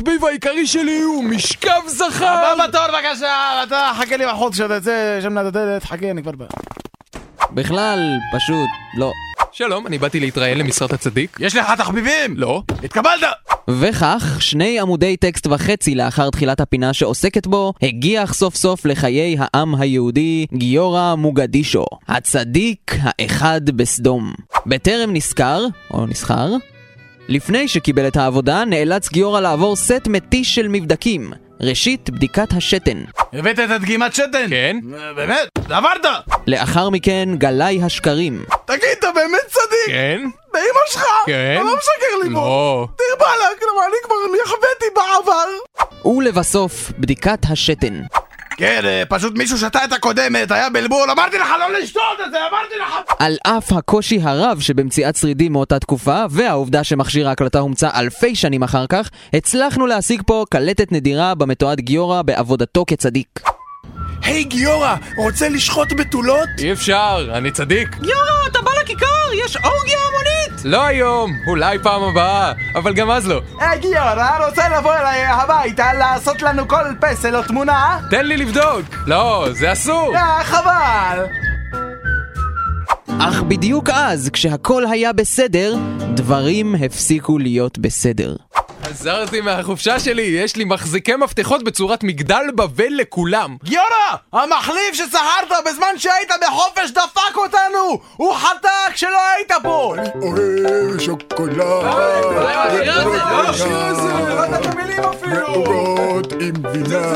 [0.00, 2.26] התחביב העיקרי שלי הוא משכב זכר!
[2.26, 6.32] הבא בתור, בבקשה, אתה חכה לי בחוץ כשאתה יוצא שם ליד הדלת, חכה, אני כבר
[6.32, 6.46] בא.
[7.50, 7.98] בכלל,
[8.36, 9.12] פשוט לא.
[9.52, 11.36] שלום, אני באתי להתראיין למשרת הצדיק.
[11.40, 12.34] יש לך תחביבים?
[12.36, 12.62] לא.
[12.84, 13.22] התקבלת!
[13.68, 19.74] וכך, שני עמודי טקסט וחצי לאחר תחילת הפינה שעוסקת בו, הגיח סוף סוף לחיי העם
[19.74, 24.32] היהודי גיורא מוגדישו, הצדיק האחד בסדום.
[24.66, 26.48] בטרם נזכר, או נסחר,
[27.30, 31.32] לפני שקיבל את העבודה, נאלץ גיורא לעבור סט מתיש של מבדקים.
[31.60, 33.04] ראשית, בדיקת השתן.
[33.32, 34.46] הבאת את הדגימת שתן?
[34.50, 34.76] כן?
[35.16, 35.48] באמת?
[35.70, 36.06] עברת!
[36.46, 38.44] לאחר מכן, גלאי השקרים.
[38.64, 39.86] תגיד, אתה באמת צדיק?
[39.86, 40.20] כן?
[40.52, 41.04] באמא שלך?
[41.26, 41.54] כן?
[41.56, 42.40] אתה לא משקר לי פה.
[42.40, 42.86] לא.
[42.98, 44.14] דיר באלק, למה אני כבר
[44.44, 46.10] נכוויתי בעבר.
[46.16, 48.02] ולבסוף, בדיקת השתן.
[48.60, 52.38] כן, אה, פשוט מישהו שתה את הקודמת, היה בלבול, אמרתי לך לא לשתות את זה,
[52.50, 53.12] אמרתי לך!
[53.18, 58.86] על אף הקושי הרב שבמציאת שרידים מאותה תקופה, והעובדה שמכשיר ההקלטה הומצא אלפי שנים אחר
[58.88, 63.40] כך, הצלחנו להשיג פה קלטת נדירה במתועד גיורא בעבודתו כצדיק.
[64.22, 66.48] היי גיורא, רוצה לשחוט בתולות?
[66.58, 67.88] אי אפשר, אני צדיק.
[68.00, 70.29] גיורא, אתה בא לכיכר, יש אורגיה המונית!
[70.64, 73.40] לא היום, אולי פעם הבאה, אבל גם אז לא.
[73.60, 77.98] היי גיורא, רוצה לבוא אליי הביתה לעשות לנו כל פסל או תמונה?
[78.10, 78.82] תן לי לבדוק.
[79.06, 80.16] לא, זה אסור.
[80.16, 81.49] אה, חבל!
[83.22, 85.74] אך בדיוק אז, כשהכל היה בסדר,
[86.14, 88.36] דברים הפסיקו להיות בסדר.
[88.84, 93.56] חזרתי מהחופשה שלי, יש לי מחזיקי מפתחות בצורת מגדל בבל לכולם.
[93.64, 93.84] גיורא!
[94.32, 98.00] המחליף שסחרת בזמן שהיית בחופש דפק אותנו!
[98.16, 99.94] הוא חטא כשלא היית פה!
[100.22, 101.60] אוהב שוקולד.
[103.48, 104.08] השיר הזה!
[104.08, 105.46] לא יודעת את המילים אפילו!
[105.46, 107.12] עוגות עם גבינה.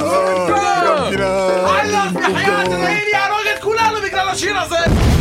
[1.80, 5.13] אללה, בחייאת אלוהים יהרוג את כולנו בגלל השיר הזה!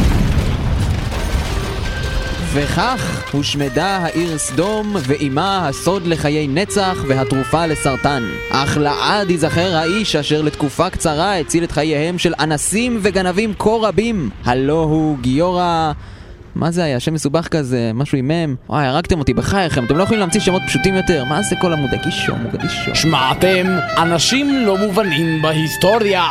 [2.55, 8.23] וכך הושמדה העיר סדום, ועימה הסוד לחיי נצח והתרופה לסרטן.
[8.51, 14.29] אך לעד ייזכר האיש אשר לתקופה קצרה הציל את חייהם של אנסים וגנבים כה רבים.
[14.45, 15.91] הלא הוא גיורא...
[16.55, 16.99] מה זה היה?
[16.99, 18.55] שם מסובך כזה, משהו עם מם?
[18.69, 21.23] וואי, הרגתם אותי בחייכם, אתם לא יכולים להמציא שמות פשוטים יותר.
[21.25, 22.95] מה זה כל המודגישו, מוגדישו?
[22.95, 26.23] שמעתם אנשים לא מובנים בהיסטוריה.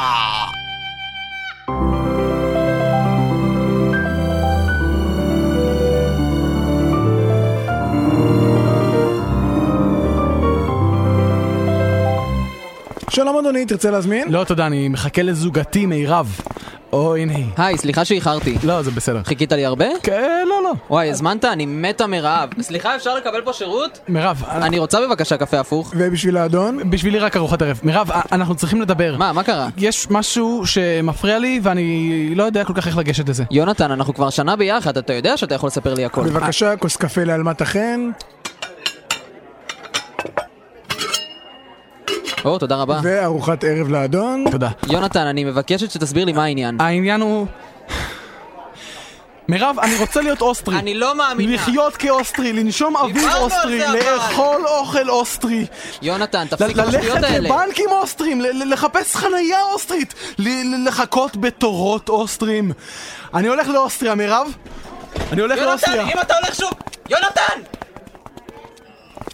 [13.14, 14.32] שלום אדוני, תרצה להזמין?
[14.32, 16.40] לא, תודה, אני מחכה לזוגתי מירב.
[16.92, 17.46] או, הנה היא.
[17.56, 18.58] היי, סליחה שאיחרתי.
[18.64, 19.22] לא, זה בסדר.
[19.24, 19.84] חיכית לי הרבה?
[20.02, 20.72] כן, לא, לא.
[20.90, 21.44] וואי, הזמנת?
[21.44, 22.48] אני מתה מרעב.
[22.60, 23.98] סליחה, אפשר לקבל פה שירות?
[24.08, 25.92] מירב, אני רוצה בבקשה קפה הפוך.
[25.96, 26.90] ובשביל האדון?
[26.90, 27.80] בשבילי רק ארוחת ערב.
[27.82, 29.16] מירב, אנחנו צריכים לדבר.
[29.18, 29.68] מה, מה קרה?
[29.76, 33.44] יש משהו שמפריע לי ואני לא יודע כל כך איך לגשת לזה.
[33.50, 36.22] יונתן, אנחנו כבר שנה ביחד, אתה יודע שאתה יכול לספר לי הכל.
[36.24, 38.10] בבקשה, כוס קפה לאלמת החן,
[42.44, 43.00] או, תודה רבה.
[43.02, 44.44] וארוחת ערב לאדון.
[44.50, 44.68] תודה.
[44.90, 46.76] יונתן, אני מבקשת שתסביר לי מה העניין.
[46.80, 47.46] העניין הוא...
[49.48, 50.78] מירב, אני רוצה להיות אוסטרי.
[50.78, 51.54] אני לא מאמינה.
[51.54, 53.78] לחיות כאוסטרי, לנשום אוויר אוסטרי.
[53.78, 55.66] לאכול אוכל אוסטרי.
[56.02, 57.48] יונתן, ל- תפסיק עם השטויות ללכת האלה.
[57.48, 62.72] לבנקים אוסטרים, ל- ל- לחפש חנייה אוסטרית, ל- ל- לחכות בתורות אוסטרים.
[63.34, 64.46] אני הולך לאוסטריה, מירב.
[65.32, 66.02] אני הולך יונתן, לאוסטריה.
[66.02, 66.70] אם אתה הולך שוב...
[67.10, 67.81] יונתן!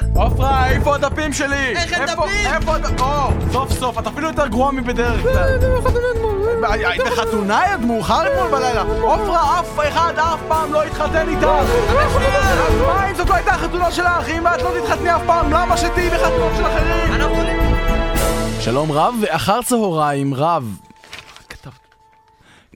[0.00, 0.32] 15 שניות!
[0.32, 1.56] עופרה, איפה הדפים שלי?
[1.76, 2.52] איך אין איפה- דפים?
[2.54, 2.98] איפה הדפים?
[3.00, 5.58] או, סוף סוף, את אפילו יותר גרוע מבדרך כלל.
[6.64, 8.82] היית בחתונה עד מאוחר אתמול בלילה.
[9.02, 11.46] עופרה, אף אחד אף פעם לא התחתן איתך.
[11.46, 11.66] אז
[12.86, 14.28] מה אם זאת לא הייתה החתונה שלך?
[14.28, 17.12] אם את לא תתחתני אף פעם, למה שתהיי בחתונות של אחרים?
[18.60, 20.64] שלום רב ואחר צהריים רב.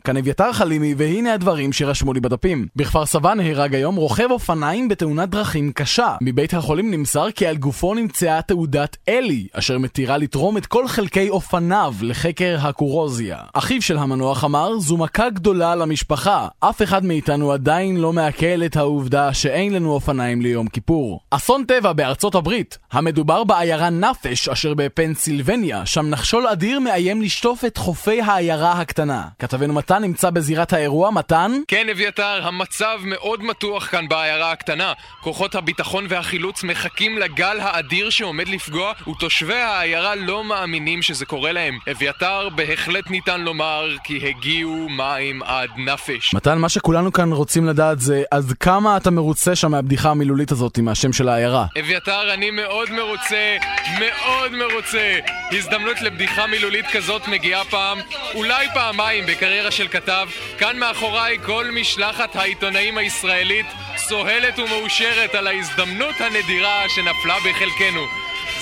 [0.05, 2.67] כאן אביתר חלימי, והנה הדברים שרשמו לי בדפים.
[2.77, 6.17] בכפר סבא נהרג היום רוכב אופניים בתאונת דרכים קשה.
[6.23, 11.29] מבית החולים נמסר כי על גופו נמצאה תעודת אלי, אשר מתירה לתרום את כל חלקי
[11.29, 13.39] אופניו לחקר הקורוזיה.
[13.55, 16.49] אחיו של המנוח אמר, זו מכה גדולה למשפחה.
[16.61, 21.21] אף אחד מאיתנו עדיין לא מעכל את העובדה שאין לנו אופניים ליום כיפור.
[21.31, 22.79] אסון טבע בארצות הברית.
[22.93, 29.25] המדובר בעיירה נפש, אשר בפנסילבניה, שם נחשול אדיר מאיים לשטוף את חופי העיירה הקטנה.
[29.39, 31.53] כתבנו מתן נמצא בזירת האירוע, מתן?
[31.69, 34.93] כן, אביתר, המצב מאוד מתוח כאן בעיירה הקטנה.
[35.21, 41.79] כוחות הביטחון והחילוץ מחכים לגל האדיר שעומד לפגוע, ותושבי העיירה לא מאמינים שזה קורה להם.
[41.91, 46.35] אביתר, בהחלט ניתן לומר כי הגיעו מים עד נפש.
[46.35, 50.79] מתן, מה שכולנו כאן רוצים לדעת זה עד כמה אתה מרוצה שם מהבדיחה המילולית הזאת
[50.79, 51.67] עם השם של העיירה.
[51.79, 53.57] אביתר, אני מאוד מרוצה,
[53.99, 55.19] מאוד מרוצה.
[55.53, 57.99] הזדמנות לבדיחה מילולית כזאת מגיעה פעם,
[58.35, 60.29] אולי פעמיים בקריירה של כתב.
[60.59, 63.67] כאן מאחוריי כל משלחת העיתונאים הישראלית
[63.97, 68.01] סוהלת ומאושרת על ההזדמנות הנדירה שנפלה בחלקנו.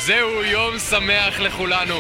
[0.07, 1.95] זהו יום שמח לכולנו.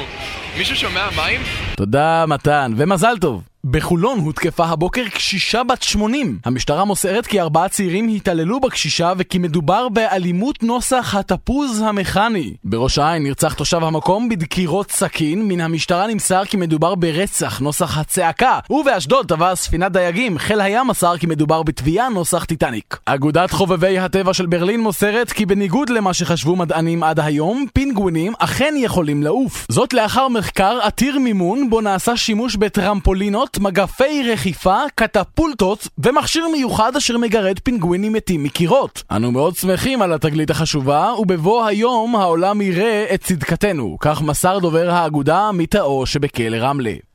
[0.58, 1.40] מישהו שומע מים?
[1.76, 3.42] תודה, מתן, ומזל טוב.
[3.70, 6.38] בחולון הותקפה הבוקר קשישה בת 80.
[6.44, 12.54] המשטרה מוסרת כי ארבעה צעירים התעללו בקשישה וכי מדובר באלימות נוסח התפוז המכני.
[12.64, 18.58] בראש העין נרצח תושב המקום בדקירות סכין, מן המשטרה נמסר כי מדובר ברצח נוסח הצעקה,
[18.70, 22.98] ובאשדוד טבעה ספינת דייגים, חיל הים מסר כי מדובר בתביעה נוסח טיטניק.
[23.04, 28.74] אגודת חובבי הטבע של ברלין מוסרת כי בניגוד למה שחשבו מדענים עד היום, פינגווינים אכן
[28.76, 29.66] יכולים לעוף.
[29.68, 37.18] זאת לאחר מחקר עתיר מימון בו נעשה שימוש בטרמפולינות, מגפי רכיפה, קטפולטות ומכשיר מיוחד אשר
[37.18, 39.02] מגרד פינגווינים מתים מקירות.
[39.10, 44.90] אנו מאוד שמחים על התגלית החשובה, ובבוא היום העולם יראה את צדקתנו, כך מסר דובר
[44.90, 47.07] האגודה מתאו שבכלא רמלה.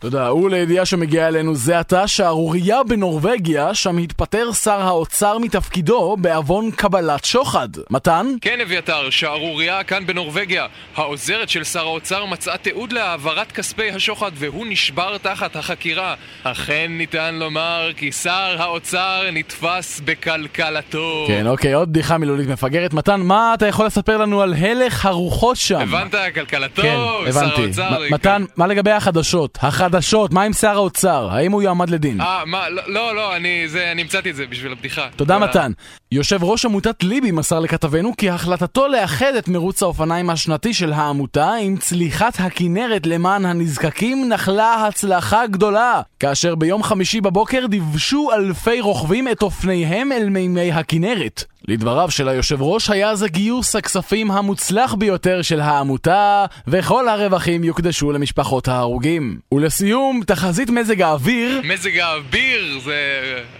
[0.00, 7.24] תודה, ולידיעה שמגיעה אלינו זה עתה שערורייה בנורבגיה, שם התפטר שר האוצר מתפקידו בעוון קבלת
[7.24, 7.68] שוחד.
[7.90, 8.26] מתן?
[8.40, 10.66] כן, אביתר, שערורייה כאן בנורבגיה.
[10.96, 16.14] העוזרת של שר האוצר מצאה תיעוד להעברת כספי השוחד והוא נשבר תחת החקירה.
[16.42, 21.24] אכן ניתן לומר כי שר האוצר נתפס בקלקלתו.
[21.28, 22.94] כן, אוקיי, עוד בדיחה מילולית מפגרת.
[22.94, 25.80] מתן, מה אתה יכול לספר לנו על הלך הרוחות שם?
[25.80, 26.14] הבנת?
[26.34, 26.96] קלקלתו, כן,
[27.32, 27.62] שר.
[27.62, 27.98] האוצר.
[28.10, 29.58] מתן, מה לגבי החדשות?
[29.94, 31.28] החדשות, מה עם שר האוצר?
[31.30, 32.20] האם הוא יועמד לדין?
[32.20, 32.68] אה, מה?
[32.68, 35.08] לא, לא, לא, אני, זה, אני המצאתי את זה בשביל הבדיחה.
[35.16, 35.72] תודה מתן.
[36.12, 41.52] יושב ראש עמותת ליבי מסר לכתבנו כי החלטתו לאחד את מרוץ האופניים השנתי של העמותה
[41.60, 46.00] עם צליחת הכנרת למען הנזקקים נחלה הצלחה גדולה.
[46.20, 51.44] כאשר ביום חמישי בבוקר דיוושו אלפי רוכבים את אופניהם אל מימי הכנרת.
[51.68, 58.12] לדבריו של היושב ראש היה זה גיוס הכספים המוצלח ביותר של העמותה, וכל הרווחים יוקדשו
[58.12, 59.38] למשפחות ההרוגים.
[59.54, 59.79] ולסיום,
[60.26, 62.94] תחזית מזג האוויר מזג האוויר, זה...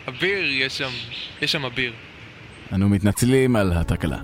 [0.08, 0.90] אביר, יש שם...
[1.42, 1.92] יש שם אביר.
[2.74, 4.18] אנו מתנצלים על התקלה.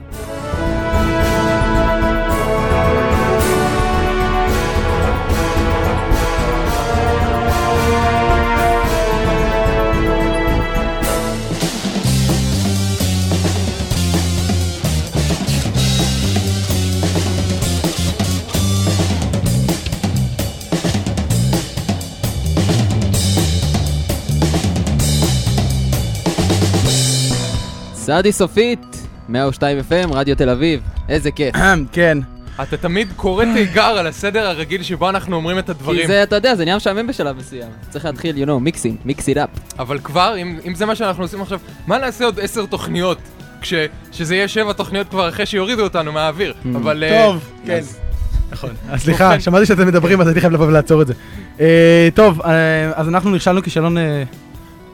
[28.06, 31.54] סעדי סופית, 102 FM, רדיו תל אביב, איזה כיף.
[31.92, 32.18] כן.
[32.62, 36.00] אתה תמיד קורא תיגר על הסדר הרגיל שבו אנחנו אומרים את הדברים.
[36.00, 37.68] כי זה, אתה יודע, זה נהיה משעמם בשלב מסוים.
[37.90, 39.78] צריך להתחיל, you know, mixing, mix it up.
[39.78, 43.18] אבל כבר, אם, אם זה מה שאנחנו עושים עכשיו, מה נעשה עוד עשר תוכניות?
[43.60, 43.74] כש,
[44.12, 46.54] שזה יהיה שבע תוכניות כבר אחרי שיורידו אותנו מהאוויר.
[46.76, 47.04] אבל...
[47.04, 47.72] אה, טוב, כן.
[47.78, 47.98] אז-
[48.52, 48.70] נכון.
[48.90, 51.14] אז סליחה, שמעתי שאתם מדברים, אז הייתי חייב לבוא ולעצור את זה.
[51.60, 52.50] אה, טוב, אה,
[52.94, 53.96] אז אנחנו נכשלנו כישלון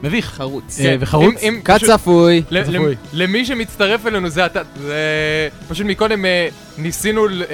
[0.03, 0.25] מביך.
[0.25, 0.79] חרוץ.
[0.79, 1.43] אה, וחרוץ?
[1.43, 2.43] אם- אם כת פשוט- צפוי.
[2.51, 2.75] ל- צפוי.
[2.75, 4.95] למ- למי שמצטרף אלינו זה אתה, זה
[5.67, 7.47] פשוט מקודם אה, ניסינו ל- אה,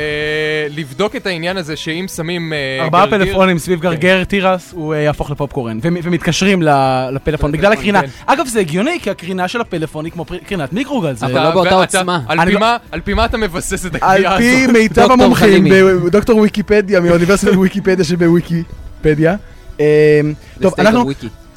[0.70, 5.32] לבדוק את העניין הזה שאם שמים אה, ארבעה גרגיר- פלאפונים סביב גרגר תירס, הוא יהפוך
[5.32, 8.02] לפופקורן, ומ- ומתקשרים ל- לפלאפון בגלל הקרינה.
[8.02, 8.08] כן.
[8.26, 11.14] אגב, זה הגיוני, כי הקרינה של הפלאפון היא כמו פר- קרינת מיקרוגל.
[11.16, 12.22] זה- לא באותה עוצמה.
[12.28, 14.74] על פי לא- מה- על פי מה אתה מבסס את על הקביעה פי הזאת?
[14.76, 16.00] מיטב דוקטור המומחים, חלימי.
[16.06, 19.36] בדוקטור ויקיפדיה מאוניברסיטת ויקיפדיה שבוויקיפדיה.
[19.80, 20.22] אה,
[20.62, 21.10] טוב, אנחנו.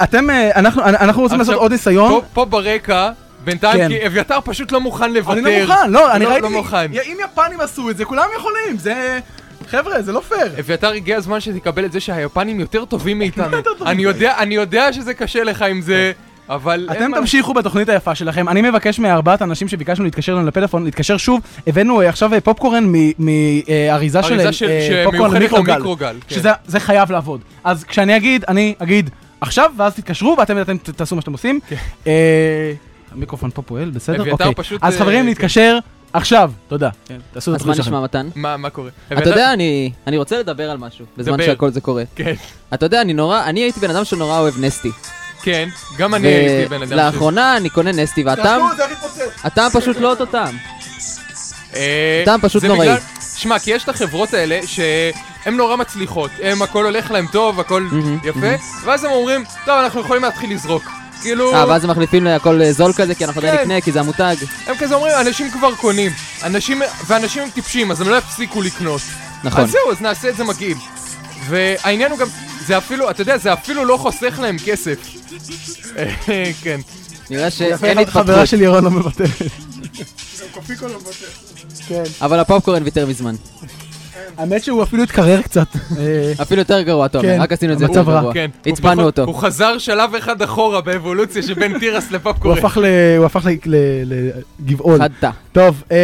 [0.02, 2.20] אתם, אה, אנחנו אנחנו רוצים לעשות עוד ניסיון.
[2.32, 3.10] פה- ברקע,
[3.44, 3.88] בינתיים, כן.
[3.88, 5.32] כי אביתר פשוט לא מוכן לוותר.
[5.32, 6.90] אני לא מוכן, לא, אני לא- ראיתי, לא מוכן.
[7.06, 9.18] אם יפנים עשו את זה, כולם יכולים, זה...
[9.70, 10.52] חבר'ה, זה לא פייר.
[10.60, 13.56] אביתר, הגיע הזמן שתקבל את זה שהיפנים יותר טובים מאיתנו.
[13.86, 16.12] אני יודע, אני יודע שזה קשה לך עם זה,
[16.48, 16.88] אבל...
[16.94, 18.48] אין אתם תמשיכו בתוכנית היפה שלכם.
[18.48, 21.40] אני מבקש מארבעת האנשים שביקשנו להתקשר לנו לפלאפון, להתקשר שוב.
[21.66, 25.72] הבאנו אה, עכשיו אה, פופקורן מאריזה של של- פופקורן למיקרוגל.
[25.72, 26.34] למיקרוגל, כן.
[26.34, 27.40] שזה זה חייב לעבוד.
[27.64, 29.10] אז כשאני אגיד, אני אגיד
[29.42, 31.60] עכשיו, ואז תתקשרו, ואתם אתם ת- תעשו מה שאתם עושים.
[32.06, 32.72] אה,
[33.12, 34.14] המיקרופון פה פועל, בסדר?
[34.16, 34.20] כן.
[34.20, 34.54] אביתר אוקיי.
[34.64, 35.26] פשוט, אז אה, חברים, כן.
[35.26, 35.78] להתקשר
[36.12, 36.52] עכשיו.
[36.68, 36.90] תודה.
[37.06, 38.00] כן, תעשו את אז מה נשמע.
[38.00, 38.28] מתן?
[38.34, 38.90] מה מה קורה?
[39.12, 41.44] אתה יודע, אני אני רוצה לדבר על משהו, בזמן דבר.
[41.46, 42.02] שהכל זה קורה.
[42.14, 42.34] כן,
[42.74, 44.90] אתה יודע, אני נורא, אני הייתי בן אדם שנורא אוהב נסטי.
[45.42, 46.88] כן, גם אני הייתי בן אדם...
[46.88, 48.60] ש- ולאחרונה אני קונה נסטי, והטעם,
[49.44, 50.54] הטעם פשוט לא אותו טעם.
[51.74, 52.88] אה, טעם פשוט זה נוראי.
[52.88, 52.98] בגלל-
[53.36, 54.60] שמע, כי יש את החברות האלה
[55.44, 57.86] שהן נורא מצליחות, הם הכל הולך להם טוב, הכל
[58.24, 60.82] יפה, ואז הם אומרים, טוב, אנחנו יכולים להתחיל לזרוק.
[61.22, 63.62] כאילו, אה, ואז הם מחליפים להכל אה, זול כזה, כי אנחנו עדיין כן.
[63.62, 64.36] נקנה, כי זה המותג.
[64.66, 69.00] הם כזה אומרים, אנשים כבר קונים, אנשים, ואנשים הם טיפשים, אז הם לא יפסיקו לקנות.
[69.44, 69.64] נכון.
[69.64, 70.76] אז זהו, אז נעשה את זה מגעיל.
[71.48, 72.26] והעניין הוא גם,
[72.66, 74.98] זה אפילו, אתה יודע, זה אפילו לא חוסך להם כסף.
[76.62, 76.80] כן.
[77.30, 78.22] נראה שאין התפתחות.
[78.22, 79.28] חברה של ירון לא מוותרת.
[82.20, 83.34] אבל הפופקורן ויתר מזמן.
[84.38, 85.66] האמת שהוא אפילו התקרר קצת.
[85.98, 88.02] אה, אפילו יותר גרוע, אתה אומר, כן, רק עשינו את זה יותר.
[88.02, 88.34] גרוע.
[88.34, 88.50] כן.
[88.66, 89.22] הצבענו אותו.
[89.24, 92.58] הוא חזר שלב אחד אחורה באבולוציה שבין תירס הוא לפופקורן.
[92.58, 93.74] הוא הפך ל-
[94.06, 94.30] ל-
[94.60, 94.98] לגבעול.
[94.98, 95.32] חדת.
[95.52, 95.96] טוב, אמ,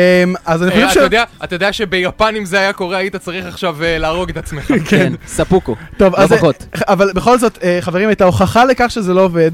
[0.46, 1.44] אז אני אה, חושב אתה ש...
[1.44, 4.72] אתה יודע שביפן אם זה היה קורה היית צריך עכשיו אה, להרוג את עצמך.
[4.90, 5.76] כן, ספוקו.
[5.96, 6.34] טוב, לא אז...
[6.88, 9.50] אבל בכל זאת, חברים, את ההוכחה לכך שזה לא עובד,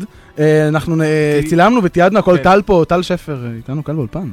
[0.69, 1.03] אנחנו
[1.49, 2.43] צילמנו ותיעדנו הכל, כן.
[2.43, 4.29] טל פה, טל שפר, איתנו כאן באולפן.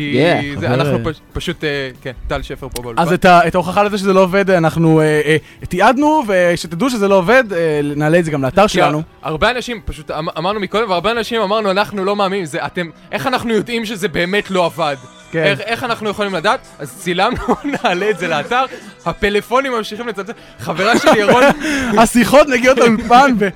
[0.00, 0.20] כי
[0.56, 1.68] Yeah, זה- אנחנו פש- פשוט, אה,
[2.02, 3.02] כן, טל שפר פה באולפן.
[3.02, 5.36] אז את ה- את ההוכחה לזה שזה לא עובד, אנחנו אה, אה,
[5.68, 9.02] תיעדנו, ושתדעו שזה לא עובד, אה, נעלה את זה גם לאתר שלנו.
[9.22, 13.26] הרבה אנשים, פשוט אמ- אמרנו מקודם, והרבה אנשים אמרנו, אנחנו לא מאמינים, זה אתם, איך
[13.26, 14.96] אנחנו יודעים שזה באמת לא עבד?
[15.32, 15.42] כן.
[15.44, 16.60] איך, איך אנחנו יכולים לדעת?
[16.78, 17.36] אז צילמנו,
[17.84, 18.64] נעלה את זה לאתר,
[19.06, 20.32] הפלאפונים ממשיכים לצלצל.
[20.58, 21.42] חברה של ירון,
[22.02, 23.48] השיחות מגיעות לאולפן, ו-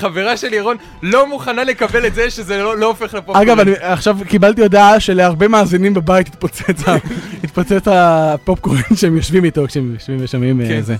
[0.00, 3.40] חברה של ירון לא מוכנה לקבל את זה שזה לא, לא הופך לפופקורן.
[3.40, 6.96] אגב, אני עכשיו קיבלתי הודעה שלהרבה מאזינים בבית התפוצץ ה-
[7.44, 10.80] התפוצץ הפופקורן שהם יושבים איתו כשהם יושבים ושומעים אה, כן.
[10.80, 10.96] זה.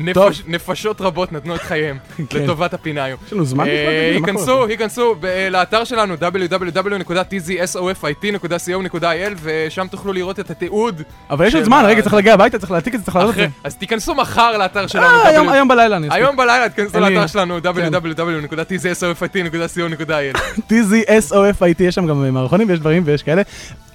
[0.00, 2.42] נפש, נפשות רבות נתנו את חייהם כן.
[2.42, 3.18] לטובת הפינה היום.
[3.26, 3.84] יש לנו זמן אה, בכלל?
[4.20, 4.66] מה היכנסו?
[4.66, 9.06] היכנסו ב- לאתר שלנו www.tzsofit.co.il
[9.42, 11.02] ושם תוכלו לראות את התיעוד.
[11.30, 13.30] אבל יש עוד של זמן, רגע, צריך להגיע הביתה, צריך להעתיק את זה, צריך לעלות
[13.34, 13.52] את אחרי, זה.
[13.64, 15.06] אז תיכנסו מחר לאתר שלנו.
[15.06, 16.22] אה, היום- בלילה אני אספיק.
[16.22, 17.68] היום בלילה תיכנסו אין לי- לאתר שלנו כן.
[17.94, 20.36] www.tzsofit.co.il
[20.70, 23.42] TZSOFIT, יש שם גם אה, מערכונים ויש דברים ויש כאלה.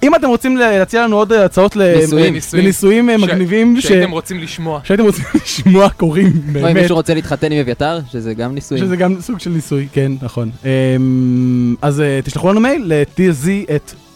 [0.04, 2.34] אם אתם רוצים להציע לנו עוד אה, הצעות ל- ניסויים.
[2.34, 2.66] ניסויים.
[2.66, 4.80] לניסויים אה, מגניבים, שהייתם רוצים לשמוע.
[4.84, 6.76] שהייתם רוצים לשמוע קוראים, או אם באמת.
[6.76, 8.84] מישהו רוצה להתחתן עם אביתר, שזה גם ניסויים.
[8.86, 10.50] שזה גם סוג של ניסוי, כן, נכון.
[10.66, 13.48] אמ, אז אה, תשלחו לנו מייל ל-tz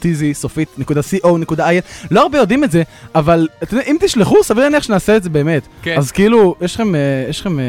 [0.06, 2.84] את tzsופית.co.il לא הרבה יודעים את זה,
[3.16, 5.62] אבל אתם יודעים, אם תשלחו, סביר להניח שנעשה את זה באמת.
[5.82, 5.96] כן.
[5.98, 7.64] אז כאילו, יש לכם, אה, יש לכם, אה,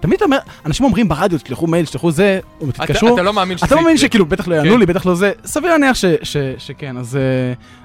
[0.00, 3.14] תמיד אתה אומר, אנשים אומרים ברדיו, תשלחו מייל, תשלחו זה, או אתה- תתקשרו.
[3.14, 3.96] אתה לא מאמין שזה אתה לא מאמין.
[3.96, 4.78] שכאילו, בטח לא יענו כן.
[4.78, 7.20] לי, בטח לא זה, סביר להניח ש- ש- שכן, אז אה,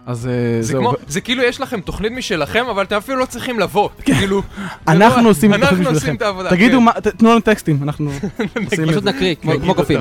[0.05, 0.29] אז
[0.61, 0.73] זה.
[0.73, 3.89] כמו, זה כאילו יש לכם תוכנית משלכם, אבל אתם אפילו לא צריכים לבוא.
[4.05, 4.41] כאילו...
[4.87, 6.49] זה אנחנו לא- עושים את התוכנית אנחנו בשבילכם.
[6.49, 7.09] תגידו כן.
[7.09, 8.11] תנו לנו טקסטים, אנחנו
[8.65, 9.09] עושים את פשוט זה.
[9.09, 9.99] נקריא, כמו- נגיד כמו קופים.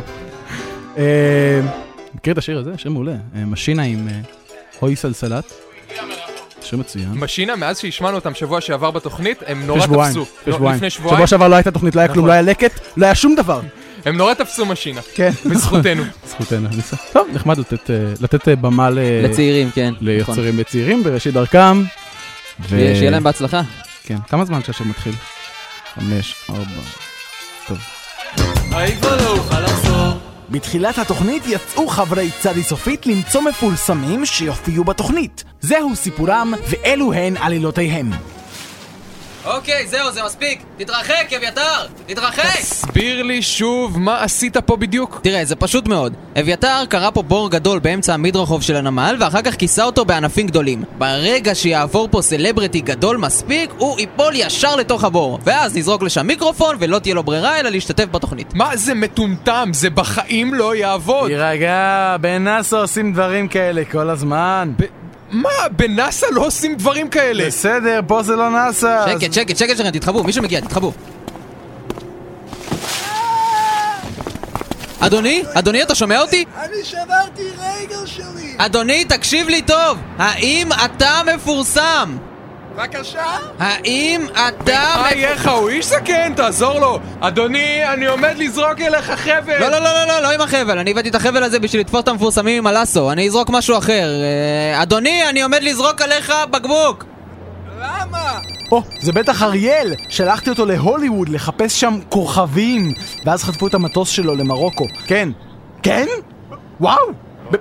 [2.18, 2.70] מכיר את השיר הזה?
[2.76, 3.12] שיר מעולה.
[3.37, 4.14] אה, משינה עם אה,
[4.81, 5.52] הוי סלסלת.
[6.62, 7.09] שיר מצוין.
[7.14, 10.22] משינה, מאז שהשמענו אותם שבוע שעבר בתוכנית, הם נורא שבועיים, תפסו.
[10.40, 10.76] לפני לא, שבועיים.
[10.76, 11.16] לפני שבועיים.
[11.16, 12.28] שבוע שעבר לא הייתה תוכנית, לא היה כלום, נכון.
[12.28, 13.61] לא היה לקט, לא היה שום דבר.
[14.04, 15.00] הם נורא תפסו משינה.
[15.14, 15.31] כן.
[15.50, 16.02] בזכותנו.
[16.31, 16.68] זכותנו.
[16.76, 16.96] ניסה.
[17.12, 19.90] טוב, נחמד לתת, אה, לתת במה ל- לצעירים, כן.
[19.90, 20.07] נכון.
[20.07, 21.83] ליוצרים צעירים בראשית דרכם.
[22.61, 23.61] ו- שיהיה להם בהצלחה.
[24.04, 24.16] כן.
[24.28, 25.12] כמה זמן שהשיר מתחיל?
[25.94, 26.83] חמש, ארבע.
[27.66, 27.79] טוב.
[30.51, 35.44] בתחילת התוכנית יצאו חברי צדי סופית למצוא מפורסמים שיופיעו בתוכנית.
[35.61, 38.11] זהו סיפורם, ואלו הן עלילותיהם.
[39.57, 40.63] אוקיי, זהו, זה מספיק.
[40.79, 41.87] תתרחק, אביתר!
[42.07, 42.57] תתרחק!
[42.61, 45.21] תסביר לי שוב מה עשית פה בדיוק.
[45.23, 46.13] תראה, זה פשוט מאוד.
[46.40, 50.85] אביתר קרא פה בור גדול באמצע המדרחוב של הנמל, ואחר כך כיסה אותו בענפים גדולים.
[50.99, 55.38] ברגע שיעבור פה סלבריטי גדול מספיק, הוא ייפול ישר לתוך הבור.
[55.44, 58.55] ואז נזרוק לשם מיקרופון, ולא תהיה לו ברירה אלא להשתתף בתוכנית.
[58.55, 59.71] מה זה מטומטם?
[59.73, 61.29] זה בחיים לא יעבוד.
[61.31, 64.73] תירגע, בנאסא עושים דברים כאלה כל הזמן.
[64.79, 65.50] ב- מה?
[65.70, 67.46] בנאסא לא עושים דברים כאלה.
[67.46, 69.06] בסדר, פה זה לא נאסא.
[69.20, 70.92] שקט, שקט, שקט שלכם, תתחבאו, מישהו מגיע, תתחבאו.
[75.00, 75.42] אדוני?
[75.54, 76.44] אדוני, אתה שומע אותי?
[76.56, 78.54] אני שברתי רגל שלי!
[78.58, 79.98] אדוני, תקשיב לי טוב!
[80.18, 82.16] האם אתה מפורסם?
[82.79, 83.24] בבקשה?
[83.58, 84.94] האם אתה...
[84.98, 86.98] בחייך, הוא איש זקן, תעזור לו.
[87.20, 89.58] אדוני, אני עומד לזרוק אליך חבל.
[89.60, 92.02] לא, לא, לא, לא, לא, לא עם החבל, אני הבאתי את החבל הזה בשביל לתפוס
[92.02, 94.10] את המפורסמים עם הלאסו, אני אזרוק משהו אחר.
[94.22, 97.04] אה, אדוני, אני עומד לזרוק עליך בקבוק!
[97.81, 98.38] למה?
[98.72, 99.94] או, זה בטח אריאל!
[100.08, 102.92] שלחתי אותו להוליווד לחפש שם כוכבים,
[103.24, 104.87] ואז חטפו את המטוס שלו למרוקו.
[105.06, 105.29] כן.
[105.83, 106.06] כן?
[106.81, 107.06] וואו!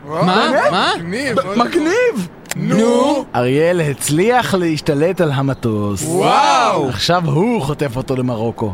[0.05, 0.51] מה?
[0.71, 0.91] מה?
[0.97, 1.37] מגניב.
[1.55, 2.27] מגניב!
[2.59, 3.25] נו?
[3.35, 6.03] אריאל הצליח להשתלט על המטוס.
[6.03, 6.89] וואו!
[6.89, 8.73] עכשיו הוא חוטף אותו למרוקו.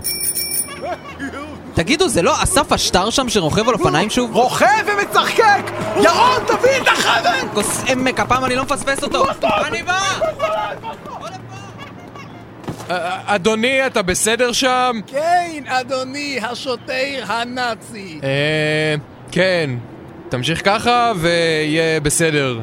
[1.73, 4.36] תגידו, זה לא אסף השטר שם שרוכב על אופניים שוב?
[4.36, 5.71] רוכב ומצחקק!
[5.95, 7.47] ירון, תביא את החבל!
[7.53, 9.25] כוס עמק, הפעם אני לא מפספס אותו!
[9.67, 9.99] אני בא!
[12.89, 14.99] אה, אדוני, אתה בסדר שם?
[15.07, 18.19] כן, אדוני השוטר הנאצי.
[18.23, 18.95] אה...
[19.31, 19.69] כן.
[20.29, 22.59] תמשיך ככה ויהיה בסדר.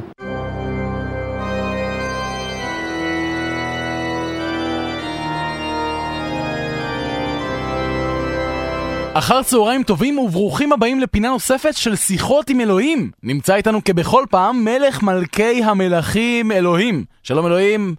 [9.15, 13.11] אחר צהריים טובים וברוכים הבאים לפינה נוספת של שיחות עם אלוהים.
[13.23, 17.05] נמצא איתנו כבכל פעם מלך מלכי המלכים אלוהים.
[17.23, 17.95] שלום אלוהים.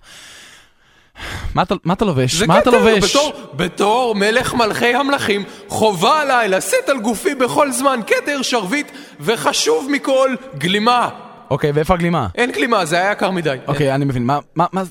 [1.55, 2.33] מה אתה, מה אתה לובש?
[2.35, 3.15] זה מה אתה כתר, לובש?
[3.15, 9.87] בתור, בתור מלך מלכי המלכים, חובה עליי לשאת על גופי בכל זמן כתר, שרביט, וחשוב
[9.91, 11.09] מכל, גלימה.
[11.51, 12.27] אוקיי, ואיפה הגלימה?
[12.35, 13.55] אין גלימה, זה היה יקר מדי.
[13.67, 14.25] אוקיי, אני מבין.
[14.25, 14.83] מה, מה, מה,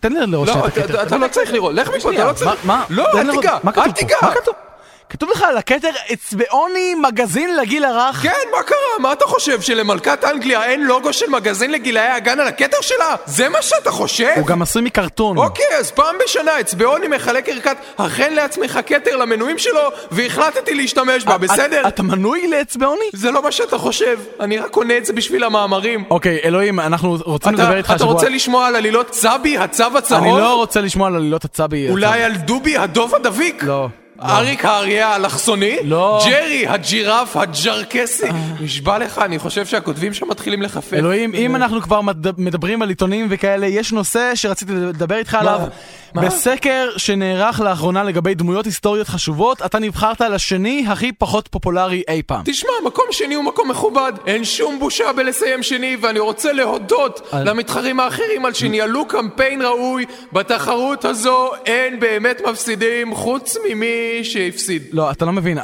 [0.00, 1.02] תן לי לראות לא, שנייה את אתה- הכתר.
[1.02, 2.48] אתה לא צריך לראות, לך מפה, אתה לא צריך.
[2.66, 2.84] מה, מה?
[2.90, 3.94] לא, אל לראות- תיגע, מה כתוב אל פה?
[4.00, 4.16] תיגע.
[5.14, 5.30] כתוב?
[5.30, 8.16] לך על הכתר אצבעוני מגזין לגיל הרך?
[8.22, 8.76] כן, מה קרה?
[9.00, 13.14] מה אתה חושב, שלמלכת אנגליה אין לוגו של מגזין לגילאי הגן על הכתר שלה?
[13.26, 14.28] זה מה שאתה חושב?
[14.36, 15.38] הוא גם עשוי מקרטון.
[15.38, 21.38] אוקיי, אז פעם בשנה אצבעוני מחלק ערכת הכן לעצמך כתר למנויים שלו, והחלטתי להשתמש בה,
[21.38, 21.80] בסדר?
[21.80, 23.04] אתה- אתה מנוי לאצבעוני?
[23.12, 26.04] זה לא מה שאתה חושב, אני רק קונה את זה בשביל המאמרים.
[26.10, 28.12] אוקיי, אלוהים, אנחנו רוצים לדבר אתה, איתך אתה השבוע.
[28.12, 30.22] רוצה לשמוע על עלילות צבי, הצו הצהוב?
[30.22, 31.90] אני לא רוצה לשמוע על עלילות הצבי.
[31.90, 33.62] אולי על דובי הדוב הדביק?
[33.62, 33.88] לא.
[34.24, 35.76] אריק האריה האלכסוני?
[35.84, 36.20] לא.
[36.30, 38.26] ג'רי הג'ירף הג'רקסי?
[38.60, 40.92] נשבע לך, אני חושב שהכותבים שם מתחילים לחפף.
[40.94, 45.60] אלוהים, אם אנחנו כבר מד- מדברים על עיתונים וכאלה, יש נושא שרציתי לדבר איתך עליו.
[46.14, 52.42] בסקר שנערך לאחרונה לגבי דמויות היסטוריות חשובות, אתה נבחרת לשני הכי פחות פופולרי אי פעם.
[52.44, 58.00] תשמע, מקום שני הוא מקום מכובד, אין שום בושה בלסיים שני, ואני רוצה להודות למתחרים
[58.00, 60.04] האחרים על שניהלו קמפיין ראוי.
[60.32, 64.82] בתחרות הזו אין באמת מפסידים, חוץ ממי שהפסיד.
[64.92, 65.58] לא, אתה לא מבין,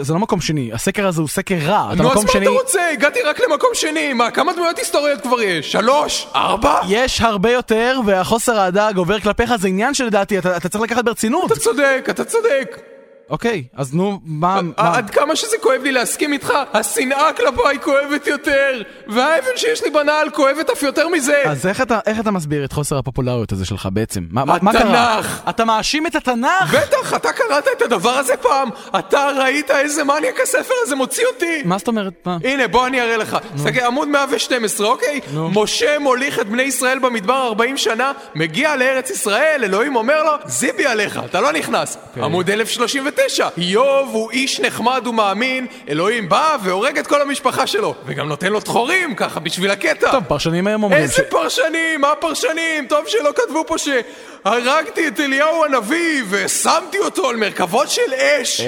[0.00, 1.90] זה לא מקום שני, הסקר הזה הוא סקר רע.
[1.92, 2.46] אתה נו, אז מקום מה שני...
[2.46, 2.80] אתה רוצה?
[2.92, 4.12] הגעתי רק למקום שני.
[4.12, 5.72] מה, כמה דמויות היסטוריות כבר יש?
[5.72, 6.26] שלוש?
[6.34, 6.80] ארבע?
[6.88, 11.52] יש הרבה יותר, והחוסר האהדה הגובר כלפיך זה עניין שלדעתי אתה צריך לקחת ברצינות.
[11.52, 12.93] אתה צודק, אתה צודק.
[13.30, 14.60] אוקיי, אז נו, מה...
[14.62, 19.90] מה- עד כמה שזה כואב לי להסכים איתך, השנאה כלפיי כואבת יותר, והאבן שיש לי
[19.90, 21.42] בנעל כואבת אף יותר מזה.
[21.46, 21.80] אז איך
[22.20, 24.20] אתה, מסביר את חוסר הפופולריות הזה שלך בעצם?
[24.30, 24.70] מה, קרה?
[24.80, 25.40] התנ"ך.
[25.48, 26.74] אתה מאשים את התנ"ך?
[26.74, 28.68] בטח, אתה קראת את הדבר הזה פעם?
[28.98, 31.62] אתה ראית איזה מניאק הספר הזה מוציא אותי?
[31.64, 32.12] מה זאת אומרת?
[32.26, 32.36] מה?
[32.44, 33.36] הנה, בוא אני אראה לך.
[33.56, 35.20] תסתכל, עמוד 112, אוקיי?
[35.34, 40.86] משה מוליך את בני ישראל במדבר 40 שנה, מגיע לארץ ישראל, אלוהים אומר לו, זיבי
[40.86, 41.98] עליך, אתה לא נכנס.
[42.22, 43.13] עמוד 1039,
[43.58, 48.60] איוב הוא איש נחמד ומאמין, אלוהים בא והורג את כל המשפחה שלו, וגם נותן לו
[48.60, 50.10] דחורים, ככה, בשביל הקטע.
[50.12, 52.00] טוב, פרשנים היום אומרים איזה פרשנים?
[52.00, 52.86] מה פרשנים?
[52.88, 58.60] טוב שלא כתבו פה שהרגתי את אליהו הנביא ושמתי אותו על מרכבות של אש.
[58.60, 58.66] אה,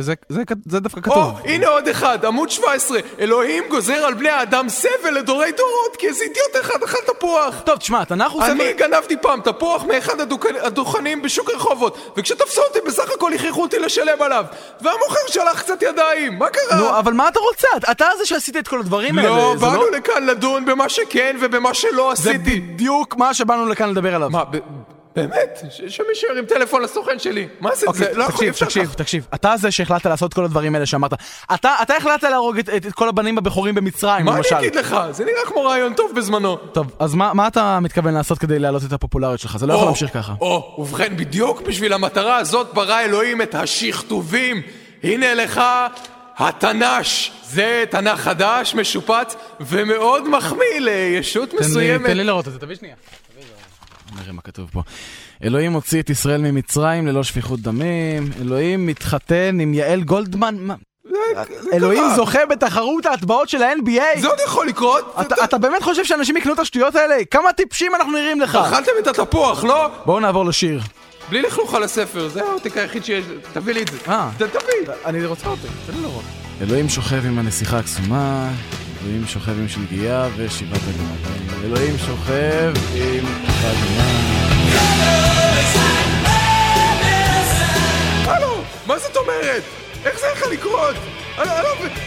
[0.00, 1.32] זה, זה, זה דווקא או, כתוב.
[1.44, 2.98] הנה עוד אחד, עמוד 17.
[3.20, 7.54] אלוהים גוזר על בני האדם סבל לדורי דורות, כי איזה אידיוט אחד אכל תפוח.
[7.64, 8.72] טוב, תשמע, התנ"ך הוא אני ספר...
[8.86, 14.22] גנבתי פעם תפוח מאחד הדוכ- הדוכנים בשוק רחובות, וכשתפסו אותי בסך הכל הכריחו אותי לשלם
[14.22, 14.44] עליו,
[14.80, 16.76] והמוכר שלח קצת ידיים, מה קרה?
[16.80, 17.68] נו, אבל מה אתה רוצה?
[17.76, 19.28] אתה- אתה זה שעשית את כל הדברים האלה.
[19.30, 22.60] לא, זה באנו לכאן לדון במה שכן ובמה שלא זה עשיתי.
[22.60, 24.30] בדיוק מה שבאנו לכאן לדבר עליו.
[24.30, 24.56] מה, ב-
[25.26, 25.58] באמת,
[25.88, 27.48] שמישהו ירים טלפון לסוכן שלי.
[27.60, 27.86] מה זה?
[27.86, 28.94] אוקיי, זה לא יכול, תקשיב, אפשר תקשיב, ככה.
[28.94, 29.26] תקשיב.
[29.34, 31.12] אתה זה שהחלטת לעשות כל הדברים האלה שאמרת.
[31.54, 34.54] אתה אתה החלטת להרוג את- את את כל הבנים הבכורים במצרים, מה אני למשל.
[34.54, 34.96] אגיד לך?
[35.10, 36.56] זה נראה כמו רעיון טוב בזמנו.
[36.56, 39.56] טוב, אז מה מה אתה מתכוון לעשות כדי להעלות את הפופולריות שלך?
[39.56, 40.32] זה לא יכול להמשיך ככה.
[40.40, 44.62] או, ובכן, בדיוק בשביל המטרה הזאת ברא אלוהים את השכתובים.
[45.02, 45.60] הנה לך
[46.38, 47.30] התנ"ש.
[47.44, 52.06] זה תנ"ך חדש, משופץ, ומאוד מחמיא לישות תן לי- מסוימת.
[52.06, 52.94] תן לי לראות את זה, תביא שנייה.
[54.20, 54.82] נראה מה כתוב פה.
[55.44, 60.74] אלוהים הוציא את ישראל ממצרים ללא שפיכות דמים, אלוהים מתחתן עם יעל גולדמן, מה?
[61.72, 62.02] אלוהים.
[62.16, 64.20] זוכה בתחרות ההטבעות של ה-NBA?
[64.20, 65.14] זה עוד יכול לקרות?
[65.44, 67.14] אתה- באמת חושב שאנשים יקנו את השטויות האלה?
[67.30, 68.54] כמה טיפשים אנחנו נראים לך?
[68.56, 69.88] אכלתם את התפוח, לא?
[70.06, 70.80] בואו נעבור לשיר.
[71.30, 73.24] בלי לכלוך על הספר, זה העותק היחיד שיש.
[73.52, 73.96] תביא לי את זה.
[74.08, 74.30] אה.
[74.36, 74.48] תביא.
[75.04, 76.22] אני רוצה אותי, תן לי לראות.
[76.60, 78.50] אלוהים שוכב עם הנסיכה הקסומה,
[79.08, 81.64] אלוהים שוכב עם שלגיה ושבעת הגמלים.
[81.64, 84.28] אלוהים שוכב עם חגמה.
[88.26, 89.62] הלו, מה זאת אומרת?
[90.04, 90.96] איך זה יכול לקרות?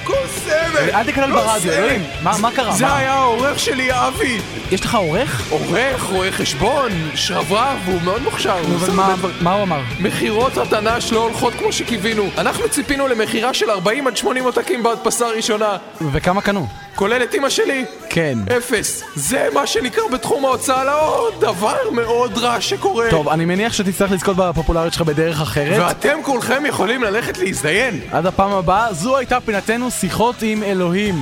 [0.03, 0.89] כל סמל!
[0.93, 1.73] אל תקלל ברדיו.
[1.73, 2.03] אלוהים.
[2.23, 2.71] מה קרה?
[2.71, 2.95] זה?
[2.95, 4.37] היה העורך שלי, אבי!
[4.71, 5.51] יש לך עורך?
[5.51, 8.55] עורך, רואה חשבון, שרברב, הוא מאוד מוכשר.
[8.63, 8.99] דברים.
[9.41, 9.81] מה הוא אמר?
[9.99, 12.29] מכירות התנ"ש לא הולכות כמו שקיווינו.
[12.37, 15.77] אנחנו ציפינו למכירה של 40 עד 80 עותקים בהדפסה הראשונה.
[16.11, 16.67] וכמה קנו?
[16.95, 17.85] כולל את אמא שלי?
[18.09, 18.37] כן.
[18.57, 19.03] אפס.
[19.15, 23.09] זה מה שנקרא בתחום ההוצאה לאור דבר מאוד רע שקורה.
[23.09, 25.79] טוב, אני מניח שתצטרך לזכות בפופולריות שלך בדרך אחרת.
[25.79, 27.99] ואתם כולכם יכולים ללכת להזדיין.
[28.11, 31.15] עד הפעם הבאה, זו הייתה פינתנו שיחות עם אלוהים.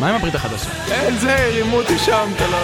[0.00, 0.70] מה עם הברית החדשה?
[0.90, 2.58] אין זה, רימו אותי שם, אתה לא...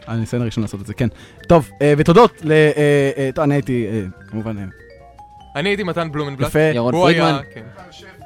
[0.07, 1.07] הניסיון הראשון לעשות את זה, כן.
[1.47, 2.51] טוב, אה, ותודות ל...
[2.51, 2.71] אה,
[3.17, 4.63] אה, טוב, אני הייתי, אה, כמובן, אה,
[5.55, 6.47] אני הייתי מתן בלומנבלט.
[6.47, 6.59] יפה.
[6.59, 7.37] ירון פרידמן.
[7.53, 7.61] כן.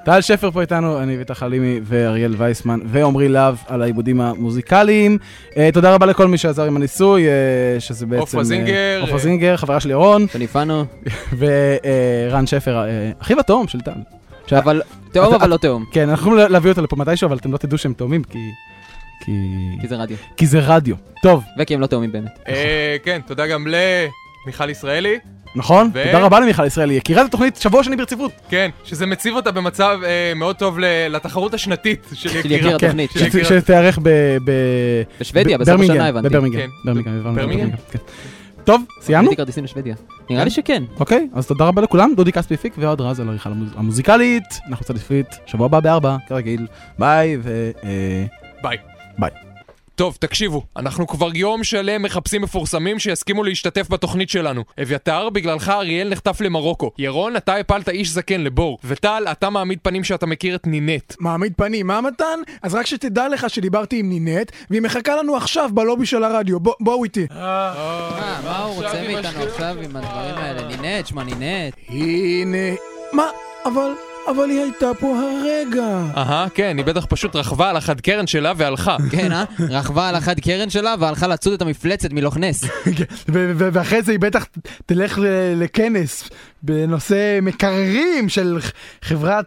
[0.06, 5.18] טל שפר פה איתנו, אני אביתר חלימי ואריאל וייסמן ועמרי להב על העיבודים המוזיקליים.
[5.58, 7.32] אה, תודה רבה לכל מי שעזר עם הניסוי, אה,
[7.80, 8.22] שזה בעצם...
[8.22, 10.86] עופרה אה, זינגר, עופרה אה, זינגר, חברה של ירון, שני פאנו,
[11.38, 13.92] ורן שפר, אה, אחיו התאום של טל.
[14.52, 14.82] אבל
[15.12, 17.78] תאום אבל לא תאום, כן, אנחנו יכולים להביא אותו לפה מתישהו, אבל אתם לא תדעו
[17.78, 18.40] שהם תאומים, כי...
[19.26, 19.32] כי...
[19.82, 20.18] כי זה רדיו.
[20.38, 20.96] כי זה רדיו.
[21.24, 22.40] טוב, וכי הם לא תאומים באמת.
[22.48, 25.20] אה, כן, תודה גם למיכל ישראלי.
[25.56, 25.90] נכון?
[25.94, 28.32] ו- תודה רבה למיכל ישראלי, יקירת התוכנית שבוע שני ברציפות.
[28.50, 32.56] כן, שזה מציב אותה במצב אה, מאוד טוב ל- לתחרות השנתית של של יקירה.
[32.58, 33.12] יקיר כן, התוכנית.
[33.12, 34.10] של שת- יקירת- שתיערך ב...
[34.46, 36.30] ב- בשוודיה, ב- בסוף השנה הבנתי.
[36.30, 36.70] בברמינגהאם,
[37.72, 37.78] כן.
[37.92, 38.00] כן.
[38.64, 39.26] טוב, סיימנו?
[39.28, 39.96] קניתי כרטיסים לשוודיה.
[40.30, 40.84] נראה לי שכן.
[41.00, 44.44] אוקיי, אז תודה רבה לכולם, דודי כספי הפיק ואוהד רז על העריכה המוז- המוזיקלית.
[44.70, 46.68] אנחנו קצת לפית, שבוע הבא בארבע, כרגיל.
[47.00, 47.72] ביי ו...
[47.84, 48.26] אה,
[48.64, 48.78] ביי.
[49.22, 49.32] ביי.
[49.96, 54.64] טוב, תקשיבו, אנחנו כבר יום שלם מחפשים מפורסמים שיסכימו להשתתף בתוכנית שלנו.
[54.82, 56.92] אביתר, בגללך אריאל נחטף למרוקו.
[56.98, 58.78] ירון, אתה הפלת איש זקן לבור.
[58.84, 61.14] וטל, אתה מעמיד פנים שאתה מכיר את נינט.
[61.20, 62.40] מעמיד פנים, מה מתן?
[62.62, 66.74] אז רק שתדע לך שדיברתי עם נינט, והיא מחכה לנו עכשיו בלובי של הרדיו, בוא-
[66.80, 67.28] בואו איתי.
[67.32, 67.74] אה,
[68.46, 70.68] מה הוא רוצה מאיתנו עכשיו עם הדברים האלה?
[70.78, 71.74] נינט, שמע נינט.
[71.90, 72.58] הנה...
[73.14, 73.28] מה?
[73.66, 73.92] אבל...
[74.28, 76.06] אבל היא הייתה פה הרגע.
[76.18, 78.98] אהה, כן, היא בטח פשוט רכבה על החד קרן שלה והלכה.
[79.12, 79.44] כן, אה?
[79.70, 82.64] רכבה על החד קרן שלה והלכה לצוד את המפלצת מלוך נס.
[83.34, 84.46] ו- ואחרי זה היא בטח
[84.86, 85.20] תלך
[85.56, 86.30] לכנס
[86.64, 88.60] בנושא מקררים של
[89.02, 89.46] חברת...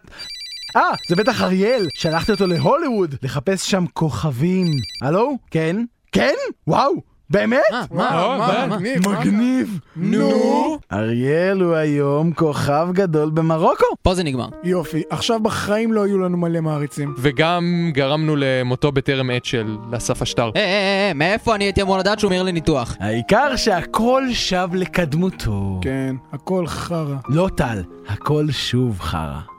[0.77, 4.67] אה, זה בטח אריאל, שלחתי אותו להוליווד לחפש שם כוכבים.
[5.03, 5.37] הלו?
[5.51, 5.77] כן?
[6.13, 6.35] כן?
[6.67, 7.14] וואו!
[7.31, 7.61] באמת?
[7.73, 8.09] אה, מה?
[8.09, 8.77] אה, מה?
[8.77, 9.09] מגניב.
[9.09, 9.79] מגניב.
[9.97, 10.79] נו.
[10.93, 13.85] אריאל הוא היום כוכב גדול במרוקו.
[14.03, 14.49] פה זה נגמר.
[14.65, 17.15] יופי, עכשיו בחיים לא יהיו לנו מלא מעריצים.
[17.19, 20.51] וגם גרמנו למותו בטרם עת של אסף אשטר.
[20.57, 22.97] אה, אה, אה, אה, מאיפה אני הייתי אמור לדעת שהוא מהיר לניתוח?
[23.01, 25.79] העיקר שהכל שב לקדמותו.
[25.83, 27.17] כן, הכל חרא.
[27.29, 29.54] לא טל, הכל שוב חרא.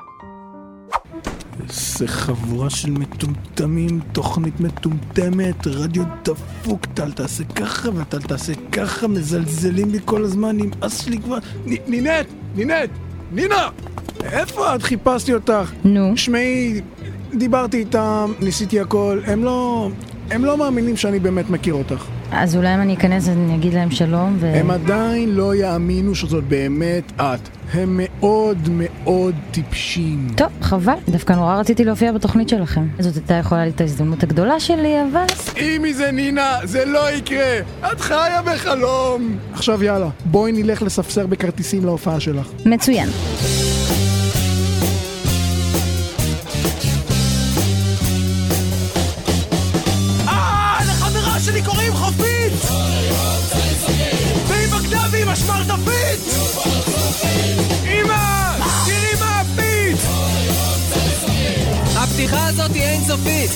[1.64, 9.89] איזה חבורה של מטומטמים, תוכנית מטומטמת, רדיו דפוק, טל תעשה ככה וטל תעשה ככה, מזלזלים
[9.91, 11.38] לי כל הזמן, נמאס לי כבר...
[11.66, 12.26] נ- נינט!
[12.56, 12.89] נינט!
[13.32, 13.70] נינה!
[14.24, 14.84] איפה את?
[14.84, 15.72] חיפשתי אותך.
[15.84, 16.82] נו, שמעי,
[17.34, 19.89] דיברתי איתם, ניסיתי הכל, הם לא...
[20.32, 22.06] הם לא מאמינים שאני באמת מכיר אותך.
[22.32, 24.56] אז אולי אם אני אכנס ואני אגיד להם שלום ו...
[24.56, 27.40] הם עדיין לא יאמינו שזאת באמת את.
[27.74, 30.28] הם מאוד מאוד טיפשים.
[30.36, 30.94] טוב, חבל.
[31.10, 32.88] דווקא נורא רציתי להופיע בתוכנית שלכם.
[33.00, 35.26] זאת הייתה יכולה להיות ההזדמנות הגדולה שלי, אבל...
[35.58, 37.60] אם מזה נינה, זה לא יקרה!
[37.92, 39.38] את חיה בחלום!
[39.54, 42.48] עכשיו יאללה, בואי נלך לספסר בכרטיסים להופעה שלך.
[42.66, 43.10] מצוין.
[62.48, 63.52] הזאת היא אינסופית!